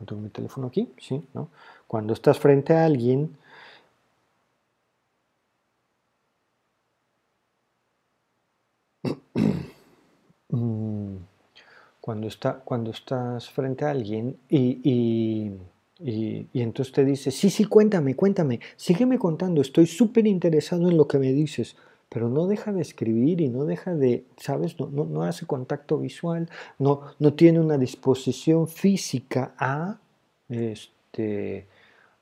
no 0.00 0.06
tengo 0.06 0.20
mi 0.20 0.28
teléfono 0.28 0.66
aquí, 0.66 0.92
sí, 0.98 1.26
¿no? 1.32 1.48
Cuando 1.86 2.12
estás 2.12 2.38
frente 2.38 2.74
a 2.74 2.84
alguien 2.84 3.38
cuando, 12.00 12.28
está, 12.28 12.60
cuando 12.64 12.90
estás 12.90 13.48
frente 13.50 13.84
a 13.84 13.90
alguien 13.90 14.36
y, 14.48 14.80
y, 14.82 15.52
y, 16.52 16.60
entonces 16.60 16.92
te 16.92 17.04
dice, 17.04 17.30
sí, 17.30 17.50
sí, 17.50 17.64
cuéntame, 17.64 18.14
cuéntame, 18.14 18.60
sígueme 18.76 19.18
contando, 19.18 19.60
estoy 19.60 19.86
súper 19.86 20.26
interesado 20.26 20.90
en 20.90 20.96
lo 20.96 21.08
que 21.08 21.18
me 21.18 21.32
dices, 21.32 21.76
pero 22.08 22.28
no 22.28 22.46
deja 22.46 22.72
de 22.72 22.82
escribir 22.82 23.40
y 23.40 23.48
no 23.48 23.64
deja 23.64 23.94
de, 23.94 24.24
¿sabes? 24.36 24.78
No, 24.78 24.88
no, 24.88 25.22
hace 25.22 25.46
contacto 25.46 25.98
visual, 25.98 26.48
no, 26.78 27.00
no 27.18 27.34
tiene 27.34 27.60
una 27.60 27.78
disposición 27.78 28.68
física 28.68 29.54
a, 29.58 29.98
este, 30.48 31.66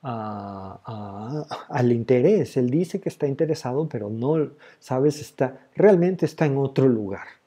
al 0.03 1.92
interés. 1.92 2.57
Él 2.57 2.71
dice 2.71 3.01
que 3.01 3.09
está 3.09 3.27
interesado, 3.27 3.88
pero 3.88 4.11
no, 4.11 4.53
¿sabes? 4.79 5.21
Está, 5.21 5.68
realmente 5.75 6.25
está 6.25 6.47
en 6.47 6.57
otro 6.57 6.88
lugar. 6.88 7.41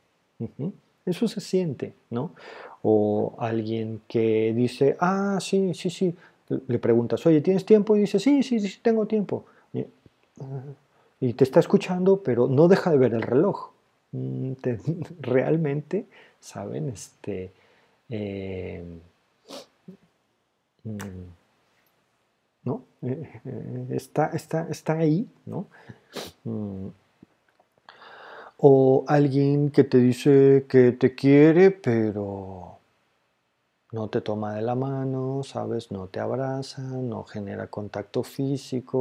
Eso 1.06 1.28
se 1.28 1.40
siente, 1.40 1.94
¿no? 2.10 2.32
O 2.82 3.36
alguien 3.40 4.02
que 4.08 4.54
dice, 4.54 4.98
ah, 5.00 5.38
sí, 5.40 5.74
sí, 5.74 5.90
sí, 5.90 6.16
le 6.68 6.80
preguntas, 6.80 7.26
oye, 7.26 7.42
¿tienes 7.42 7.66
tiempo? 7.66 7.96
Y 7.96 8.02
dice, 8.02 8.20
sí, 8.20 8.44
sí, 8.44 8.60
sí, 8.60 8.80
tengo 8.82 9.06
tiempo. 9.06 9.46
Y, 11.22 11.34
te 11.34 11.44
está 11.44 11.60
escuchando, 11.60 12.22
pero 12.22 12.48
no 12.48 12.68
deja 12.68 12.92
de 12.92 12.98
ver 12.98 13.14
el 13.14 13.22
reloj. 13.22 13.72
Mm, 14.12 14.54
realmente, 15.22 16.06
¿saben? 16.40 16.90
Este, 16.90 17.52
eh, 18.10 18.84
mm, 20.84 20.98
¿no? 22.64 22.84
Eh, 23.02 23.42
eh, 23.46 23.88
está, 23.92 24.28
está, 24.28 24.68
está 24.70 24.94
ahí, 24.94 25.28
¿no? 25.46 25.68
O 28.58 29.04
alguien 29.08 29.70
que 29.72 29.84
te 29.84 29.98
dice 29.98 30.66
que 30.70 30.92
te 30.94 31.16
quiere, 31.16 31.72
pero 31.72 32.80
no 33.92 34.10
te 34.10 34.22
toma 34.22 34.56
de 34.56 34.62
la 34.62 34.76
mano, 34.76 35.42
¿sabes? 35.44 35.92
No 35.92 36.08
te 36.08 36.20
abraza, 36.20 36.82
no 36.82 37.24
genera 37.24 37.68
contacto 37.68 38.24
físico, 38.24 38.94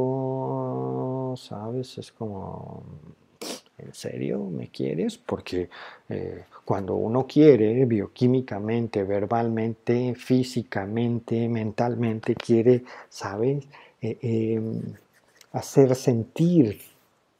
¿sabes? 1.37 1.97
Es 1.97 2.11
como, 2.11 2.83
¿en 3.77 3.93
serio 3.93 4.45
me 4.45 4.69
quieres? 4.69 5.17
Porque 5.17 5.69
eh, 6.09 6.45
cuando 6.63 6.95
uno 6.95 7.27
quiere, 7.27 7.85
bioquímicamente, 7.85 9.03
verbalmente, 9.03 10.15
físicamente, 10.15 11.47
mentalmente, 11.49 12.35
quiere, 12.35 12.83
¿sabes? 13.09 13.65
Eh, 14.01 14.17
em, 14.21 14.81
hacer 15.51 15.95
sentir 15.95 16.81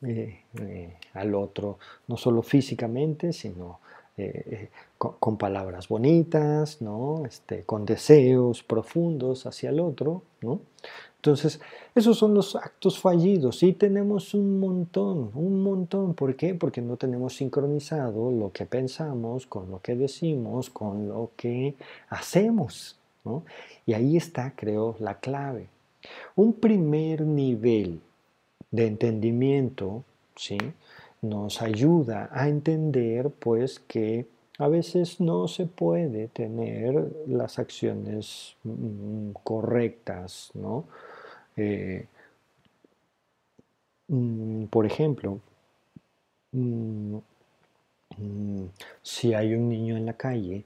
eh, 0.02 0.45
eh, 0.62 0.98
al 1.14 1.36
otro, 1.36 1.80
no 2.08 2.18
solo 2.18 2.42
físicamente, 2.42 3.34
sino 3.34 3.80
eh, 4.18 4.70
con, 4.98 5.38
palabras 5.38 5.90
bonitas, 5.90 6.82
¿no? 6.82 7.26
este, 7.26 7.64
con 7.64 7.86
deseos 7.86 8.64
profundos 8.64 9.46
hacia 9.46 9.70
el 9.70 9.80
otro. 9.80 10.24
¿no? 10.42 10.62
Entonces, 11.18 11.60
esos 11.96 12.18
son 12.18 12.34
los 12.34 12.56
actos 12.56 13.00
fallidos 13.00 13.64
y 13.64 13.74
tenemos 13.74 14.34
un 14.34 14.60
montón, 14.60 15.32
un 15.34 15.64
montón. 15.64 16.14
¿Por 16.14 16.36
qué? 16.36 16.54
Porque 16.54 16.82
no 16.82 16.98
tenemos 16.98 17.36
sincronizado 17.36 18.32
lo 18.32 18.52
que 18.52 18.66
pensamos 18.66 19.48
con 19.48 19.72
lo 19.72 19.82
que 19.82 19.96
decimos, 19.96 20.70
con 20.70 21.08
lo 21.08 21.32
que 21.36 21.74
hacemos. 22.10 22.98
Y 23.86 23.94
ahí 23.94 24.18
está, 24.18 24.54
creo, 24.56 24.96
la 25.00 25.20
clave. 25.20 25.68
Un 26.36 26.54
primer 26.54 27.22
nivel 27.22 28.02
de 28.70 28.88
entendimiento 28.88 30.04
¿sí? 30.36 30.58
nos 31.22 31.62
ayuda 31.62 32.30
a 32.32 32.48
entender 32.48 33.30
pues 33.30 33.80
que 33.80 34.28
a 34.58 34.68
veces 34.68 35.20
no 35.20 35.48
se 35.48 35.66
puede 35.66 36.28
tener 36.30 37.12
las 37.28 37.60
acciones 37.60 38.56
mm, 38.64 39.32
correctas, 39.44 40.52
¿no? 40.54 40.86
Eh, 41.58 42.08
mm, 44.08 44.66
por 44.66 44.86
ejemplo, 44.86 45.40
mm, 46.52 47.18
si 49.02 49.34
hay 49.34 49.54
un 49.54 49.70
niño 49.70 49.98
en 49.98 50.06
la 50.06 50.14
calle 50.14 50.64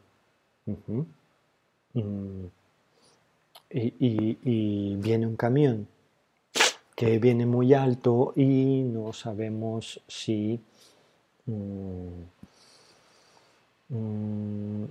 y, 3.71 4.95
viene 4.95 5.27
un 5.27 5.35
camión 5.35 5.87
que 6.99 7.17
viene 7.17 7.45
muy 7.45 7.73
alto 7.73 8.33
y 8.35 8.83
no 8.83 9.13
sabemos 9.13 10.01
si 10.05 10.59
Mm, 13.89 14.85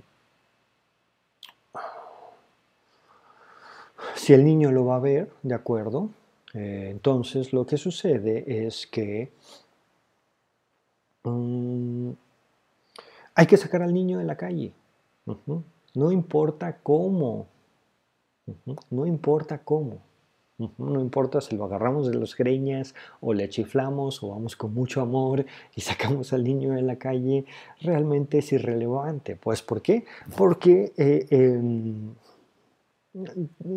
si 4.15 4.33
el 4.33 4.43
niño 4.43 4.71
lo 4.71 4.85
va 4.85 4.97
a 4.97 4.99
ver, 4.99 5.31
¿de 5.41 5.55
acuerdo? 5.55 6.09
Eh, 6.53 6.89
entonces 6.91 7.53
lo 7.53 7.65
que 7.65 7.77
sucede 7.77 8.65
es 8.65 8.87
que 8.87 9.31
mm, 11.23 12.09
hay 13.35 13.47
que 13.47 13.57
sacar 13.57 13.81
al 13.83 13.93
niño 13.93 14.17
de 14.17 14.25
la 14.25 14.35
calle. 14.35 14.73
No 15.93 16.11
importa 16.11 16.79
cómo. 16.83 17.47
No 18.89 19.05
importa 19.05 19.59
cómo. 19.59 20.08
No 20.77 20.99
importa 20.99 21.39
si 21.39 21.55
lo 21.55 21.65
agarramos 21.65 22.07
de 22.11 22.15
los 22.15 22.35
greñas 22.35 22.93
o 23.21 23.33
le 23.33 23.47
chiflamos 23.47 24.21
o 24.21 24.29
vamos 24.29 24.57
con 24.57 24.73
mucho 24.73 25.01
amor 25.01 25.45
y 25.75 25.81
sacamos 25.81 26.33
al 26.33 26.43
niño 26.43 26.73
de 26.73 26.81
la 26.81 26.97
calle, 26.97 27.45
realmente 27.81 28.39
es 28.39 28.51
irrelevante. 28.51 29.37
Pues 29.37 29.61
¿por 29.61 29.81
qué? 29.81 30.05
Porque 30.35 30.91
eh, 30.97 31.27
em, 31.29 32.13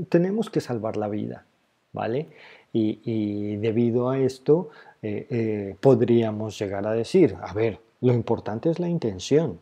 tenemos 0.09 0.51
que 0.51 0.61
salvar 0.61 0.97
la 0.97 1.09
vida, 1.09 1.47
¿vale? 1.92 2.29
Y, 2.75 3.57
debido 3.57 4.09
a 4.09 4.18
esto 4.18 4.71
eh, 5.03 5.27
eh, 5.29 5.77
podríamos 5.79 6.59
llegar 6.59 6.87
a 6.87 6.92
decir, 6.92 7.37
a 7.40 7.53
ver, 7.53 7.81
lo 8.01 8.14
importante 8.14 8.71
es 8.71 8.81
la 8.81 8.88
intención, 8.88 9.59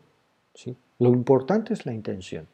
¿sí? 0.54 0.76
Lo 1.00 1.10
importante 1.10 1.74
es 1.74 1.86
la 1.86 1.92
intención. 1.92 2.46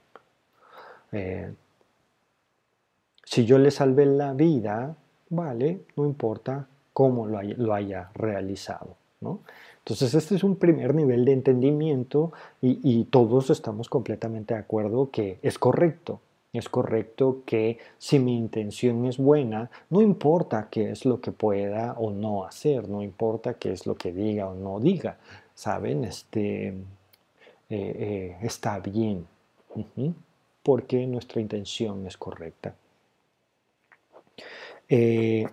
Si 3.26 3.44
yo 3.44 3.58
le 3.58 3.72
salvé 3.72 4.06
la 4.06 4.32
vida, 4.32 4.96
vale, 5.30 5.80
no 5.96 6.06
importa 6.06 6.68
cómo 6.92 7.26
lo 7.26 7.74
haya, 7.74 8.10
realizado. 8.14 8.96
¿no? 9.20 9.40
Entonces 9.78 10.14
este 10.14 10.36
es 10.36 10.44
un 10.44 10.56
primer 10.56 10.94
nivel 10.94 11.24
de 11.24 11.32
entendimiento 11.32 12.32
y, 12.62 13.04
todos 13.10 13.50
estamos 13.50 13.88
completamente 13.88 14.54
de 14.54 14.60
acuerdo 14.60 15.10
que 15.10 15.38
es 15.42 15.58
correcto. 15.58 16.20
Es 16.52 16.68
correcto 16.68 17.42
que 17.44 17.78
si 17.98 18.18
mi 18.20 18.38
intención 18.38 19.04
es 19.04 19.18
buena, 19.18 19.70
no 19.90 20.00
importa 20.00 20.68
qué 20.70 20.90
es 20.90 21.04
lo 21.04 21.20
que 21.20 21.32
pueda 21.32 21.94
o 21.98 22.10
no 22.10 22.44
hacer, 22.44 22.88
no 22.88 23.02
importa 23.02 23.54
qué 23.54 23.72
es 23.72 23.86
lo 23.86 23.96
que 23.96 24.12
diga 24.12 24.48
o 24.48 24.54
no 24.54 24.80
diga, 24.80 25.18
¿saben? 25.54 26.04
Este, 26.04 26.68
eh, 26.68 26.74
eh, 27.68 28.36
está 28.40 28.78
bien, 28.78 29.26
porque 30.62 31.06
nuestra 31.06 31.40
intención 31.40 32.06
es 32.06 32.16
correcta. 32.16 32.74
Eh, 34.88 35.46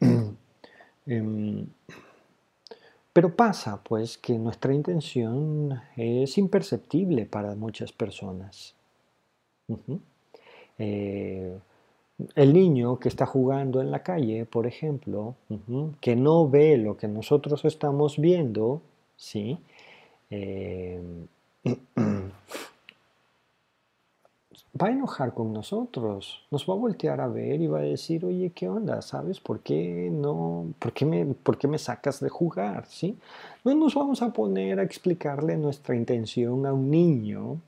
em, 1.06 1.66
pero 3.12 3.34
pasa 3.34 3.82
pues 3.82 4.18
que 4.18 4.38
nuestra 4.38 4.74
intención 4.74 5.80
es 5.96 6.36
imperceptible 6.36 7.24
para 7.24 7.54
muchas 7.54 7.92
personas. 7.92 8.74
Eh, 10.78 11.58
el 12.34 12.52
niño 12.52 12.98
que 12.98 13.08
está 13.08 13.26
jugando 13.26 13.80
en 13.80 13.90
la 13.90 14.02
calle, 14.02 14.44
por 14.44 14.66
ejemplo, 14.66 15.34
que 16.00 16.16
no 16.16 16.48
ve 16.48 16.76
lo 16.76 16.96
que 16.96 17.08
nosotros 17.08 17.64
estamos 17.64 18.18
viendo, 18.18 18.82
¿sí? 19.16 19.58
Eh, 20.30 21.00
va 24.76 24.88
a 24.88 24.90
enojar 24.90 25.32
con 25.32 25.52
nosotros, 25.52 26.44
nos 26.50 26.68
va 26.68 26.74
a 26.74 26.76
voltear 26.76 27.20
a 27.20 27.28
ver 27.28 27.60
y 27.60 27.66
va 27.66 27.78
a 27.78 27.82
decir, 27.82 28.24
oye, 28.24 28.50
¿qué 28.54 28.68
onda? 28.68 29.00
¿Sabes 29.00 29.40
por 29.40 29.60
qué 29.60 30.10
no? 30.12 30.74
¿Por 30.78 30.92
qué 30.92 31.04
me, 31.04 31.24
por 31.26 31.56
qué 31.56 31.68
me 31.68 31.78
sacas 31.78 32.20
de 32.20 32.28
jugar? 32.28 32.86
¿Sí? 32.86 33.16
No 33.64 33.74
nos 33.74 33.94
vamos 33.94 34.22
a 34.22 34.32
poner 34.32 34.78
a 34.78 34.82
explicarle 34.82 35.56
nuestra 35.56 35.94
intención 35.94 36.66
a 36.66 36.72
un 36.72 36.90
niño, 36.90 37.60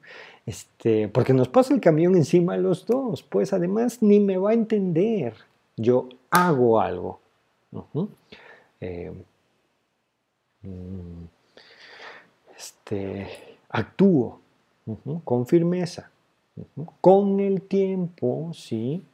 este, 0.44 1.08
porque 1.08 1.32
nos 1.32 1.48
pasa 1.48 1.74
el 1.74 1.80
camión 1.80 2.16
encima 2.16 2.54
a 2.54 2.58
los 2.58 2.84
dos, 2.86 3.22
pues 3.22 3.52
además 3.52 4.02
ni 4.02 4.20
me 4.20 4.36
va 4.36 4.50
a 4.50 4.54
entender. 4.54 5.34
Yo 5.76 6.08
hago 6.30 6.80
algo. 6.80 7.20
Eh, 8.80 9.12
mm, 10.62 11.24
este, 12.56 13.28
actúo 13.70 14.40
con 15.24 15.46
firmeza 15.46 16.10
con 17.00 17.40
el 17.40 17.62
tiempo, 17.62 18.50
¿sí? 18.54 19.04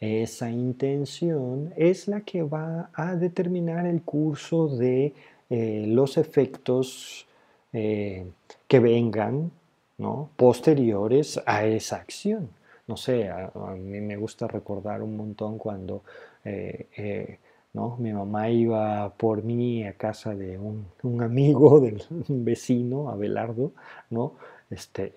Esa 0.00 0.50
intención 0.50 1.72
es 1.76 2.08
la 2.08 2.22
que 2.22 2.42
va 2.42 2.90
a 2.92 3.14
determinar 3.14 3.86
el 3.86 4.02
curso 4.02 4.66
de 4.66 5.14
eh, 5.48 5.84
los 5.86 6.16
efectos 6.16 7.26
eh, 7.72 8.26
que 8.66 8.80
vengan 8.80 9.52
¿no? 9.98 10.30
posteriores 10.36 11.40
a 11.46 11.66
esa 11.66 11.96
acción. 11.96 12.48
No 12.88 12.96
sé, 12.96 13.28
a, 13.28 13.52
mí 13.76 14.00
me 14.00 14.16
gusta 14.16 14.48
recordar 14.48 15.02
un 15.02 15.16
montón 15.16 15.56
cuando 15.56 16.02
eh, 16.44 17.38
¿no? 17.72 17.96
mi 17.98 18.12
mamá 18.12 18.48
iba 18.50 19.08
por 19.10 19.44
mí 19.44 19.84
a 19.86 19.92
casa 19.94 20.34
de 20.34 20.58
un, 20.58 20.86
un 21.02 21.22
amigo, 21.22 21.80
del 21.80 22.02
un 22.28 22.44
vecino, 22.44 23.08
Abelardo, 23.08 23.72
¿no? 24.10 24.32
Este, 24.70 25.12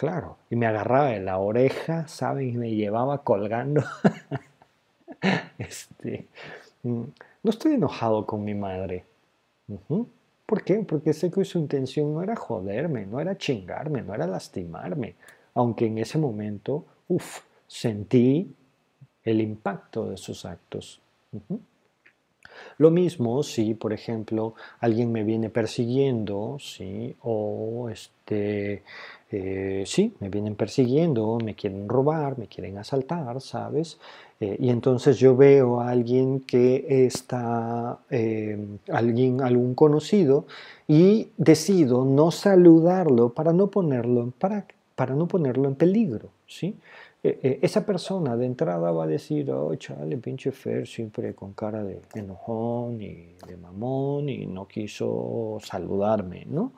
Claro, 0.00 0.38
y 0.48 0.56
me 0.56 0.66
agarraba 0.66 1.10
de 1.10 1.20
la 1.20 1.36
oreja, 1.36 2.08
¿saben? 2.08 2.48
Y 2.48 2.52
me 2.56 2.70
llevaba 2.70 3.22
colgando. 3.22 3.82
este, 5.58 6.26
mm, 6.82 7.02
no 7.42 7.50
estoy 7.50 7.74
enojado 7.74 8.24
con 8.24 8.42
mi 8.42 8.54
madre. 8.54 9.04
¿Por 10.46 10.64
qué? 10.64 10.76
Porque 10.88 11.12
sé 11.12 11.30
que 11.30 11.44
su 11.44 11.58
intención 11.58 12.14
no 12.14 12.22
era 12.22 12.34
joderme, 12.34 13.04
no 13.04 13.20
era 13.20 13.36
chingarme, 13.36 14.00
no 14.00 14.14
era 14.14 14.26
lastimarme. 14.26 15.16
Aunque 15.52 15.84
en 15.84 15.98
ese 15.98 16.16
momento, 16.16 16.86
uff, 17.08 17.40
sentí 17.66 18.56
el 19.22 19.42
impacto 19.42 20.08
de 20.08 20.16
sus 20.16 20.46
actos. 20.46 21.02
Lo 22.78 22.90
mismo 22.90 23.42
si, 23.42 23.74
por 23.74 23.92
ejemplo, 23.92 24.54
alguien 24.80 25.12
me 25.12 25.24
viene 25.24 25.50
persiguiendo, 25.50 26.56
¿sí? 26.60 27.14
o 27.22 27.88
este, 27.90 28.82
eh, 29.30 29.84
sí, 29.86 30.14
me 30.18 30.28
vienen 30.28 30.56
persiguiendo, 30.56 31.38
me 31.42 31.54
quieren 31.54 31.88
robar, 31.88 32.36
me 32.38 32.48
quieren 32.48 32.78
asaltar, 32.78 33.40
¿sabes? 33.40 33.98
Eh, 34.40 34.56
y 34.58 34.70
entonces 34.70 35.18
yo 35.18 35.36
veo 35.36 35.80
a 35.80 35.90
alguien 35.90 36.40
que 36.40 37.06
está, 37.06 37.98
eh, 38.10 38.58
alguien, 38.90 39.42
algún 39.42 39.74
conocido, 39.74 40.46
y 40.88 41.28
decido 41.36 42.04
no 42.04 42.30
saludarlo 42.30 43.28
para 43.34 43.52
no 43.52 43.68
ponerlo, 43.68 44.32
para, 44.38 44.66
para 44.96 45.14
no 45.14 45.28
ponerlo 45.28 45.68
en 45.68 45.76
peligro, 45.76 46.30
¿sí? 46.48 46.74
Esa 47.22 47.84
persona 47.84 48.36
de 48.36 48.46
entrada 48.46 48.90
va 48.90 49.04
a 49.04 49.06
decir, 49.06 49.50
oh, 49.50 49.74
chale, 49.74 50.16
pinche 50.16 50.52
Fer, 50.52 50.86
siempre 50.86 51.34
con 51.34 51.52
cara 51.52 51.84
de 51.84 52.00
enojón 52.14 53.00
y 53.02 53.34
de 53.46 53.56
mamón 53.56 54.28
y 54.28 54.46
no 54.46 54.66
quiso 54.66 55.58
saludarme, 55.62 56.46
¿no? 56.46 56.72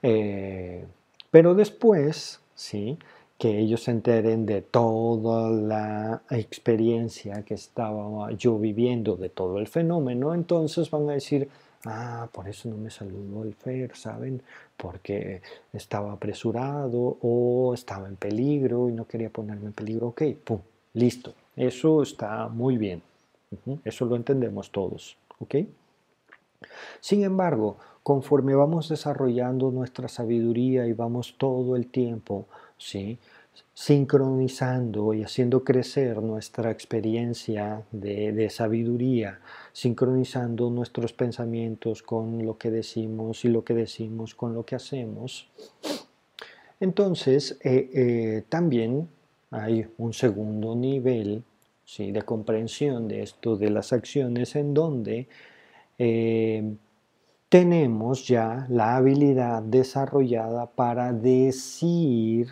Pero 0.00 1.54
después, 1.54 2.40
¿sí? 2.54 2.98
que 3.38 3.60
ellos 3.60 3.84
se 3.84 3.92
enteren 3.92 4.46
de 4.46 4.62
toda 4.62 5.48
la 5.48 6.22
experiencia 6.28 7.44
que 7.44 7.54
estaba 7.54 8.32
yo 8.32 8.58
viviendo, 8.58 9.16
de 9.16 9.28
todo 9.28 9.58
el 9.58 9.68
fenómeno, 9.68 10.34
entonces 10.34 10.90
van 10.90 11.08
a 11.08 11.12
decir, 11.12 11.48
ah, 11.84 12.28
por 12.32 12.48
eso 12.48 12.68
no 12.68 12.76
me 12.76 12.90
saludó 12.90 13.44
el 13.44 13.54
FER, 13.54 13.96
¿saben? 13.96 14.42
Porque 14.76 15.42
estaba 15.72 16.12
apresurado 16.12 17.18
o 17.20 17.72
estaba 17.74 18.08
en 18.08 18.16
peligro 18.16 18.88
y 18.88 18.92
no 18.92 19.06
quería 19.06 19.30
ponerme 19.30 19.66
en 19.66 19.72
peligro. 19.72 20.08
Ok, 20.08 20.22
pum, 20.44 20.60
listo. 20.94 21.34
Eso 21.56 22.02
está 22.02 22.48
muy 22.48 22.76
bien. 22.76 23.02
Eso 23.84 24.04
lo 24.04 24.16
entendemos 24.16 24.70
todos. 24.70 25.16
¿ok? 25.40 25.56
Sin 27.00 27.24
embargo, 27.24 27.76
conforme 28.02 28.54
vamos 28.54 28.88
desarrollando 28.88 29.70
nuestra 29.70 30.08
sabiduría 30.08 30.86
y 30.86 30.92
vamos 30.92 31.34
todo 31.38 31.76
el 31.76 31.86
tiempo 31.86 32.46
¿sí? 32.78 33.18
Sincronizando 33.74 35.14
y 35.14 35.22
haciendo 35.22 35.62
crecer 35.64 36.20
nuestra 36.22 36.70
experiencia 36.70 37.82
de, 37.92 38.50
sabiduría, 38.50 39.40
sincronizando 39.72 40.70
nuestros 40.70 41.12
pensamientos 41.12 42.02
con 42.02 42.44
lo 42.44 42.58
que 42.58 42.70
decimos 42.70 43.44
y 43.44 43.48
lo 43.48 43.64
que 43.64 43.74
decimos 43.74 44.34
con 44.34 44.54
lo 44.54 44.64
que 44.64 44.74
hacemos, 44.76 45.48
entonces 46.80 47.58
eh, 47.62 47.90
eh, 47.92 48.44
también 48.48 49.08
hay 49.50 49.86
un 49.98 50.12
segundo 50.12 50.74
nivel 50.74 51.42
¿sí? 51.84 52.12
de 52.12 52.22
comprensión 52.22 53.08
de 53.08 53.22
esto 53.22 53.56
de 53.56 53.70
las 53.70 53.92
acciones 53.92 54.54
en 54.56 54.74
donde 54.74 55.28
eh, 55.98 56.76
tenemos 57.48 58.26
ya 58.26 58.66
la 58.68 58.96
habilidad 58.96 59.62
desarrollada 59.62 60.66
para 60.66 61.12
decir, 61.12 62.48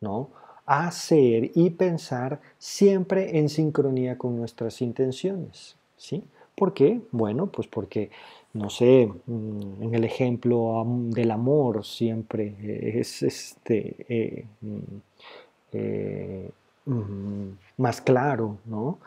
¿no? 0.00 0.30
hacer 0.66 1.50
y 1.54 1.70
pensar 1.70 2.40
siempre 2.58 3.38
en 3.38 3.48
sincronía 3.48 4.16
con 4.16 4.36
nuestras 4.36 4.80
intenciones. 4.80 5.76
¿sí? 5.96 6.24
¿Por 6.54 6.72
qué? 6.72 7.00
Bueno, 7.10 7.48
pues 7.48 7.68
porque, 7.68 8.10
no 8.52 8.70
sé, 8.70 9.10
mm, 9.26 9.82
en 9.82 9.94
el 9.94 10.04
ejemplo 10.04 10.84
del 10.86 11.30
amor 11.30 11.84
siempre 11.84 12.54
es 13.00 13.22
este, 13.22 14.06
eh, 14.08 14.46
mm, 14.60 14.78
eh, 15.72 16.50
mm, 16.86 17.48
más 17.78 18.00
claro, 18.00 18.58
¿no? 18.66 18.98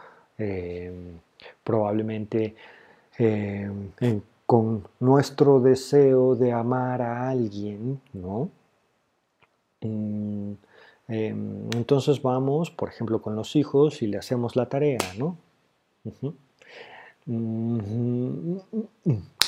probablemente 1.63 2.53
con 4.45 4.87
nuestro 4.99 5.59
deseo 5.59 6.35
de 6.35 6.51
amar 6.51 7.01
a 7.01 7.29
alguien, 7.29 7.99
¿no? 8.13 8.51
Em, 11.07 11.69
entonces 11.75 12.21
vamos, 12.21 12.71
por 12.71 12.89
ejemplo, 12.89 13.21
con 13.21 13.35
los 13.35 13.55
hijos 13.55 14.01
y 14.01 14.07
le 14.07 14.17
hacemos 14.17 14.55
la 14.55 14.67
tarea, 14.67 14.99
¿no? 15.17 15.37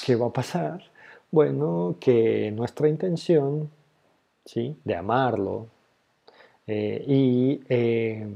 ¿Qué 0.05 0.15
va 0.15 0.27
a 0.27 0.33
pasar? 0.33 0.83
Bueno, 1.31 1.95
que 1.99 2.51
nuestra 2.51 2.89
intención, 2.89 3.69
¿sí? 4.45 4.75
De 4.83 4.95
amarlo 4.95 5.67
eh, 6.67 7.03
y 7.07 7.61
eh, 7.69 8.27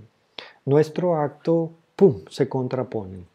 nuestro 0.66 1.16
acto, 1.18 1.72
¡pum!, 1.96 2.22
se 2.30 2.48
contraponen. 2.48 3.28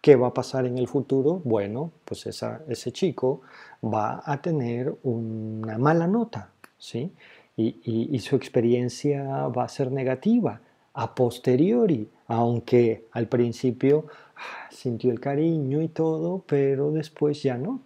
¿Qué 0.00 0.14
va 0.14 0.28
a 0.28 0.34
pasar 0.34 0.66
en 0.66 0.78
el 0.78 0.86
futuro? 0.86 1.40
Bueno, 1.42 1.90
pues 2.04 2.26
ese 2.26 2.92
chico 2.92 3.40
va 3.82 4.22
a 4.24 4.40
tener 4.40 4.94
una 5.02 5.78
mala 5.78 6.06
nota, 6.06 6.50
¿sí? 6.78 7.12
Y, 7.58 8.18
su 8.20 8.36
experiencia 8.36 9.48
va 9.48 9.64
a 9.64 9.68
ser 9.68 9.90
negativa 9.90 10.60
a 10.92 11.14
posteriori, 11.14 12.08
aunque 12.26 13.06
al 13.12 13.28
principio 13.28 14.06
ah, 14.36 14.68
sintió 14.70 15.10
el 15.10 15.20
cariño 15.20 15.80
y 15.80 15.88
todo, 15.88 16.44
pero 16.46 16.90
después 16.90 17.42
ya 17.42 17.56
no. 17.56 17.80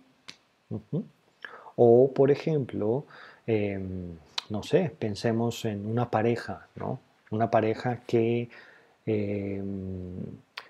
O, 1.76 2.12
por 2.12 2.30
ejemplo, 2.30 3.04
em, 3.46 4.16
no 4.48 4.62
sé, 4.62 4.92
pensemos 4.98 5.64
en 5.64 5.86
una 5.86 6.10
pareja, 6.10 6.68
¿no? 6.74 7.00
Una 7.30 7.50
pareja 7.50 8.00
que 8.06 8.48
em, 9.06 10.16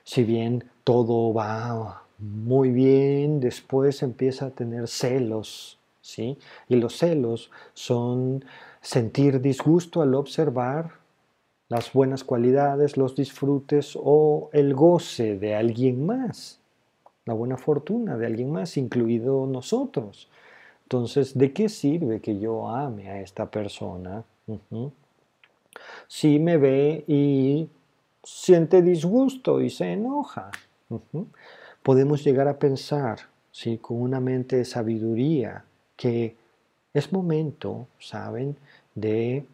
si 0.04 0.24
bien 0.24 0.64
todo 0.84 1.32
va 1.32 2.02
muy 2.18 2.70
bien, 2.70 3.40
después 3.40 4.02
empieza 4.02 4.46
a 4.46 4.50
tener 4.50 4.88
celos, 4.88 5.78
¿sí? 6.02 6.38
Y 6.68 6.76
los 6.76 6.98
celos 6.98 7.50
son 7.74 8.44
sentir 8.80 9.40
disgusto 9.40 10.02
al 10.02 10.14
observar 10.14 10.92
las 11.68 11.92
buenas 11.92 12.24
cualidades, 12.24 12.96
los 12.96 13.14
disfrutes 13.14 13.96
o 14.00 14.50
el 14.52 14.74
goce 14.74 15.38
de 15.38 15.54
alguien 15.54 16.04
más, 16.04 16.58
la 17.24 17.34
buena 17.34 17.56
fortuna 17.56 18.16
de 18.16 18.26
alguien 18.26 18.50
más, 18.50 18.76
incluido 18.76 19.46
nosotros. 19.46 20.28
Entonces, 20.82 21.38
¿de 21.38 21.52
qué 21.52 21.68
sirve 21.68 22.20
que 22.20 22.40
yo 22.40 22.68
ame 22.68 23.08
a 23.08 23.20
esta 23.20 23.48
persona? 23.48 24.24
Si 26.08 26.40
me 26.40 26.56
ve 26.56 27.04
y 27.06 27.68
siente 28.24 28.82
disgusto 28.82 29.60
y 29.60 29.70
se 29.70 29.92
enoja. 29.92 30.50
Podemos 31.82 32.24
llegar 32.24 32.48
a 32.48 32.58
pensar, 32.58 33.20
¿sí? 33.52 33.78
con 33.78 34.00
una 34.00 34.18
mente 34.18 34.56
de 34.56 34.64
sabiduría, 34.64 35.64
que 35.96 36.34
es 36.94 37.12
momento, 37.12 37.86
¿saben?, 37.98 38.56
de 38.94 39.46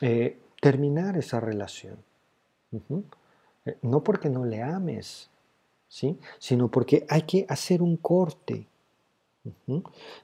eh, 0.00 0.38
terminar 0.60 1.16
esa 1.16 1.40
relación. 1.40 1.96
Eh, 3.64 3.76
no 3.82 4.02
porque 4.02 4.28
no 4.28 4.44
le 4.44 4.62
ames, 4.62 5.30
¿sí? 5.88 6.18
sino 6.38 6.68
porque 6.68 7.06
hay 7.08 7.22
que 7.22 7.46
hacer 7.48 7.82
un 7.82 7.96
corte. 7.96 8.66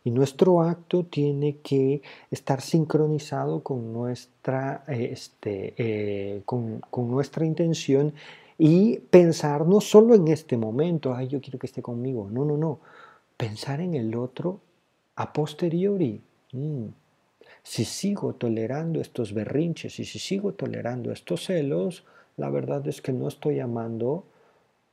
Y 0.03 0.11
nuestro 0.11 0.63
acto 0.63 1.05
tiene 1.05 1.59
que 1.59 2.03
estar 2.33 2.61
sincronizado 2.61 3.63
con 3.63 3.93
nuestra, 3.93 4.83
este, 4.89 5.75
eh, 5.77 6.43
con, 6.45 6.81
con 6.91 7.09
nuestra 7.09 7.47
intención 7.47 8.15
y 8.59 8.99
pensar 8.99 9.65
no 9.67 9.81
solo 9.81 10.17
en 10.17 10.27
este 10.27 10.57
momento, 10.57 11.15
ay, 11.15 11.29
yo 11.29 11.41
quiero 11.41 11.61
que 11.61 11.69
esté 11.69 11.83
conmigo, 11.83 12.29
no, 12.33 12.45
no, 12.45 12.57
no, 12.57 12.81
pensar 13.37 13.81
en 13.81 13.95
el 13.95 14.17
otro 14.17 14.61
a 15.15 15.33
posteriori. 15.33 16.21
Mm. 16.53 16.87
Si 17.63 17.85
sigo 17.85 18.35
tolerando 18.35 19.01
estos 19.01 19.33
berrinches 19.33 19.99
y 20.01 20.05
si 20.05 20.19
sigo 20.19 20.53
tolerando 20.53 21.13
estos 21.13 21.45
celos, 21.45 22.05
la 22.37 22.51
verdad 22.51 22.87
es 22.89 23.01
que 23.01 23.13
no 23.13 23.29
estoy 23.29 23.61
amando 23.61 24.25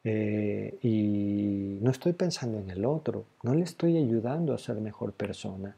eh, 0.04 0.78
y 0.84 1.80
no 1.82 1.92
estoy 1.92 2.14
pensando 2.14 2.60
en 2.60 2.70
el 2.70 2.86
otro, 2.86 3.26
no 3.44 3.54
le 3.54 3.64
estoy 3.64 3.98
ayudando 3.98 4.54
a 4.54 4.58
ser 4.58 4.76
mejor 4.78 5.14
persona. 5.14 5.76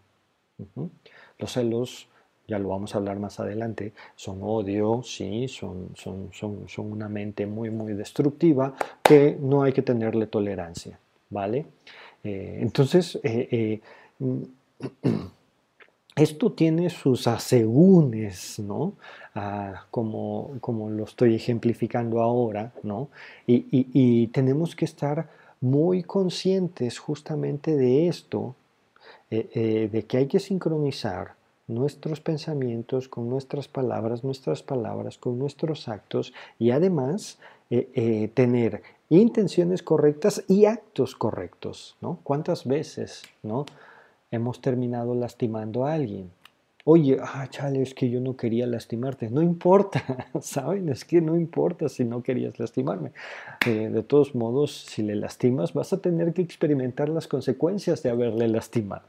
Los 1.39 1.53
celos 1.53 2.07
ya 2.47 2.59
lo 2.59 2.69
vamos 2.69 2.93
a 2.93 2.97
hablar 2.97 3.17
más 3.17 3.39
adelante, 3.39 3.93
son 4.15 4.39
odio, 4.41 5.01
sí, 5.03 5.47
son, 5.47 5.91
son, 5.95 6.29
son, 6.33 6.67
son 6.67 6.91
una 6.91 7.07
mente 7.07 7.45
muy, 7.45 7.69
muy 7.69 7.93
destructiva 7.93 8.75
que 9.01 9.37
no 9.39 9.63
hay 9.63 9.71
que 9.71 9.81
tenerle 9.81 10.27
tolerancia, 10.27 10.99
¿vale? 11.29 11.65
Eh, 12.23 12.59
entonces, 12.61 13.19
eh, 13.23 13.47
eh, 13.51 13.79
esto 16.21 16.51
tiene 16.51 16.89
sus 16.89 17.27
asegúnes, 17.27 18.59
¿no? 18.59 18.93
Ah, 19.35 19.85
como, 19.91 20.57
como, 20.61 20.89
lo 20.89 21.05
estoy 21.05 21.35
ejemplificando 21.35 22.21
ahora, 22.21 22.73
¿no? 22.83 23.09
Y, 23.47 24.27
tenemos 24.27 24.75
que 24.75 24.85
estar 24.85 25.29
muy 25.61 26.03
conscientes 26.03 26.99
justamente 26.99 27.75
de 27.75 28.07
esto, 28.07 28.55
de 29.29 30.05
que 30.07 30.17
hay 30.17 30.27
que 30.27 30.39
sincronizar 30.39 31.35
nuestros 31.71 32.19
pensamientos, 32.19 33.07
con 33.07 33.29
nuestras 33.29 33.67
palabras, 33.67 34.23
nuestras 34.23 34.61
palabras, 34.61 35.17
con 35.17 35.39
nuestros 35.39 35.87
actos 35.87 36.33
y 36.59 36.71
además 36.71 37.39
eh, 37.69 37.89
eh, 37.93 38.29
tener 38.33 38.83
intenciones 39.09 39.81
correctas 39.81 40.43
y 40.47 40.65
actos 40.65 41.15
correctos. 41.15 41.95
¿no? 42.01 42.19
¿Cuántas 42.23 42.65
veces 42.65 43.23
¿no? 43.43 43.65
Hemos 44.31 44.61
terminado 44.61 45.13
lastimando 45.13 45.85
a 45.85 45.93
alguien? 45.93 46.31
Oye, 46.83 47.17
ah, 47.21 47.47
chale, 47.47 47.81
es 47.83 47.93
que 47.93 48.09
yo 48.09 48.19
no 48.19 48.35
quería 48.35 48.65
lastimarte. 48.65 49.29
No 49.29 49.43
importa, 49.43 50.03
¿saben? 50.41 50.89
Es 50.89 51.05
que 51.05 51.21
no 51.21 51.37
importa 51.37 51.89
si 51.89 52.03
no 52.05 52.23
querías 52.23 52.59
lastimarme. 52.59 53.11
Eh, 53.67 53.89
de 53.89 54.01
todos 54.01 54.33
modos, 54.33 54.71
si 54.71 55.03
le 55.03 55.15
lastimas, 55.15 55.73
vas 55.73 55.93
a 55.93 56.01
tener 56.01 56.33
que 56.33 56.41
experimentar 56.41 57.09
las 57.09 57.27
consecuencias 57.27 58.01
de 58.01 58.09
haberle 58.09 58.47
lastimado. 58.47 59.05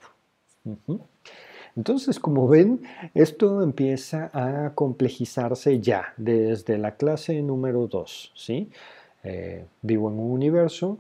Entonces, 1.75 2.21
como 2.21 2.47
ven, 2.47 2.83
esto 3.15 3.63
empieza 3.63 4.31
a 4.35 4.75
complejizarse 4.75 5.81
ya 5.81 6.13
desde 6.19 6.77
la 6.77 6.97
clase 6.97 7.41
número 7.41 7.87
2. 7.87 8.33
¿sí? 8.35 8.71
Eh, 9.25 9.65
vivo 9.81 10.11
en 10.11 10.19
un 10.19 10.31
universo 10.31 10.99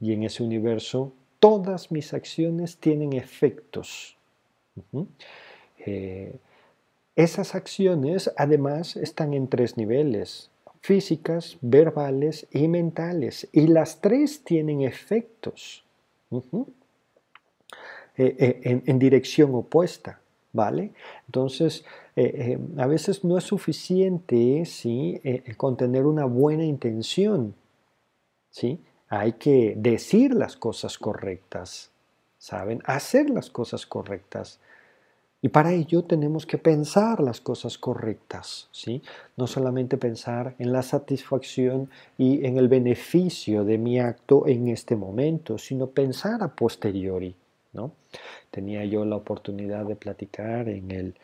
y 0.00 0.12
en 0.12 0.22
ese 0.22 0.44
universo 0.44 1.12
todas 1.42 1.90
mis 1.90 2.14
acciones 2.14 2.76
tienen 2.76 3.14
efectos. 3.14 4.16
Eh, 5.84 6.36
esas 7.16 7.56
acciones 7.56 8.30
además 8.36 8.94
están 8.94 9.34
en 9.34 9.48
tres 9.48 9.76
niveles, 9.76 10.52
físicas, 10.82 11.58
verbales 11.60 12.46
y 12.52 12.68
mentales, 12.68 13.48
y 13.50 13.66
las 13.66 14.00
tres 14.00 14.44
tienen 14.44 14.82
efectos. 14.82 15.84
Eh, 16.30 16.62
eh, 18.16 18.82
en, 18.86 18.98
dirección 19.00 19.52
opuesta, 19.56 20.20
¿vale? 20.52 20.92
Entonces, 21.26 21.84
a 22.76 22.86
veces 22.86 23.24
no 23.24 23.36
es 23.36 23.44
suficiente 23.44 24.64
¿sí? 24.64 25.20
con 25.56 25.76
tener 25.76 26.06
una 26.06 26.24
buena 26.24 26.64
intención, 26.64 27.54
¿sí? 28.50 28.78
Hay 29.14 29.34
que 29.34 29.74
decir 29.76 30.32
las 30.32 30.56
cosas 30.56 30.96
correctas, 30.96 31.90
¿saben? 32.38 32.80
Hacer 32.86 33.28
las 33.28 33.50
cosas 33.50 33.84
correctas. 33.84 34.58
Y 35.42 35.50
para 35.50 35.74
ello 35.74 36.04
tenemos 36.04 36.46
que 36.46 36.56
pensar 36.56 37.20
las 37.20 37.38
cosas 37.42 37.76
correctas, 37.76 38.70
¿sí? 38.72 39.02
No 39.36 39.46
solamente 39.46 39.98
pensar 39.98 40.54
en 40.58 40.72
la 40.72 40.80
satisfacción 40.80 41.90
y 42.16 42.46
en 42.46 42.56
el 42.56 42.68
beneficio 42.68 43.64
de 43.64 43.76
mi 43.76 44.00
acto 44.00 44.46
en 44.46 44.68
este 44.68 44.96
momento, 44.96 45.58
sino 45.58 45.88
pensar 45.88 46.42
a 46.42 46.48
posteriori, 46.48 47.36
¿no? 47.74 47.92
Tenía 48.50 48.82
yo 48.86 49.04
la 49.04 49.16
oportunidad 49.16 49.84
de 49.84 49.96
platicar 49.96 50.70
en 50.70 50.90
el, 50.90 51.14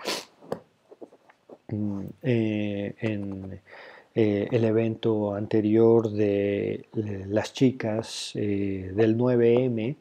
mm, 1.69 2.05
eh, 2.21 2.95
en, 3.01 3.63
eh, 4.15 4.49
el 4.51 4.65
evento 4.65 5.35
anterior 5.35 6.11
de 6.11 6.87
las 7.29 7.53
chicas 7.53 8.33
eh, 8.35 8.91
del 8.95 9.17
9M 9.17 9.97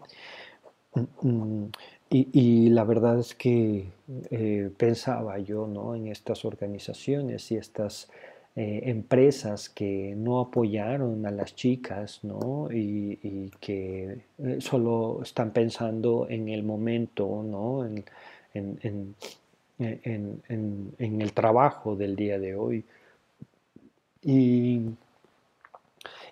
mm, 0.95 1.27
mm, 1.27 1.71
y, 2.09 2.69
la 2.69 2.85
verdad 2.85 3.19
es 3.19 3.35
que 3.35 3.91
eh, 4.31 4.71
pensaba 4.77 5.37
yo 5.39 5.67
¿no? 5.67 5.93
en 5.93 6.07
estas 6.07 6.45
organizaciones 6.45 7.51
y 7.51 7.57
estas 7.57 8.09
empresas 8.59 9.69
que 9.69 10.15
no 10.17 10.39
apoyaron 10.39 11.27
a 11.27 11.31
las 11.31 11.53
chicas 11.53 12.21
¿no? 12.23 12.69
y, 12.71 13.51
que 13.59 14.21
solo 14.57 15.19
están 15.21 15.51
pensando 15.51 16.25
en 16.27 16.49
el 16.49 16.63
momento, 16.63 17.43
¿no? 17.43 17.85
en, 17.85 18.03
en 19.77 21.21
el 21.21 21.33
trabajo 21.33 21.95
del 21.95 22.15
día 22.15 22.39
de 22.39 22.55
hoy. 22.55 22.83
Y, 24.27 24.81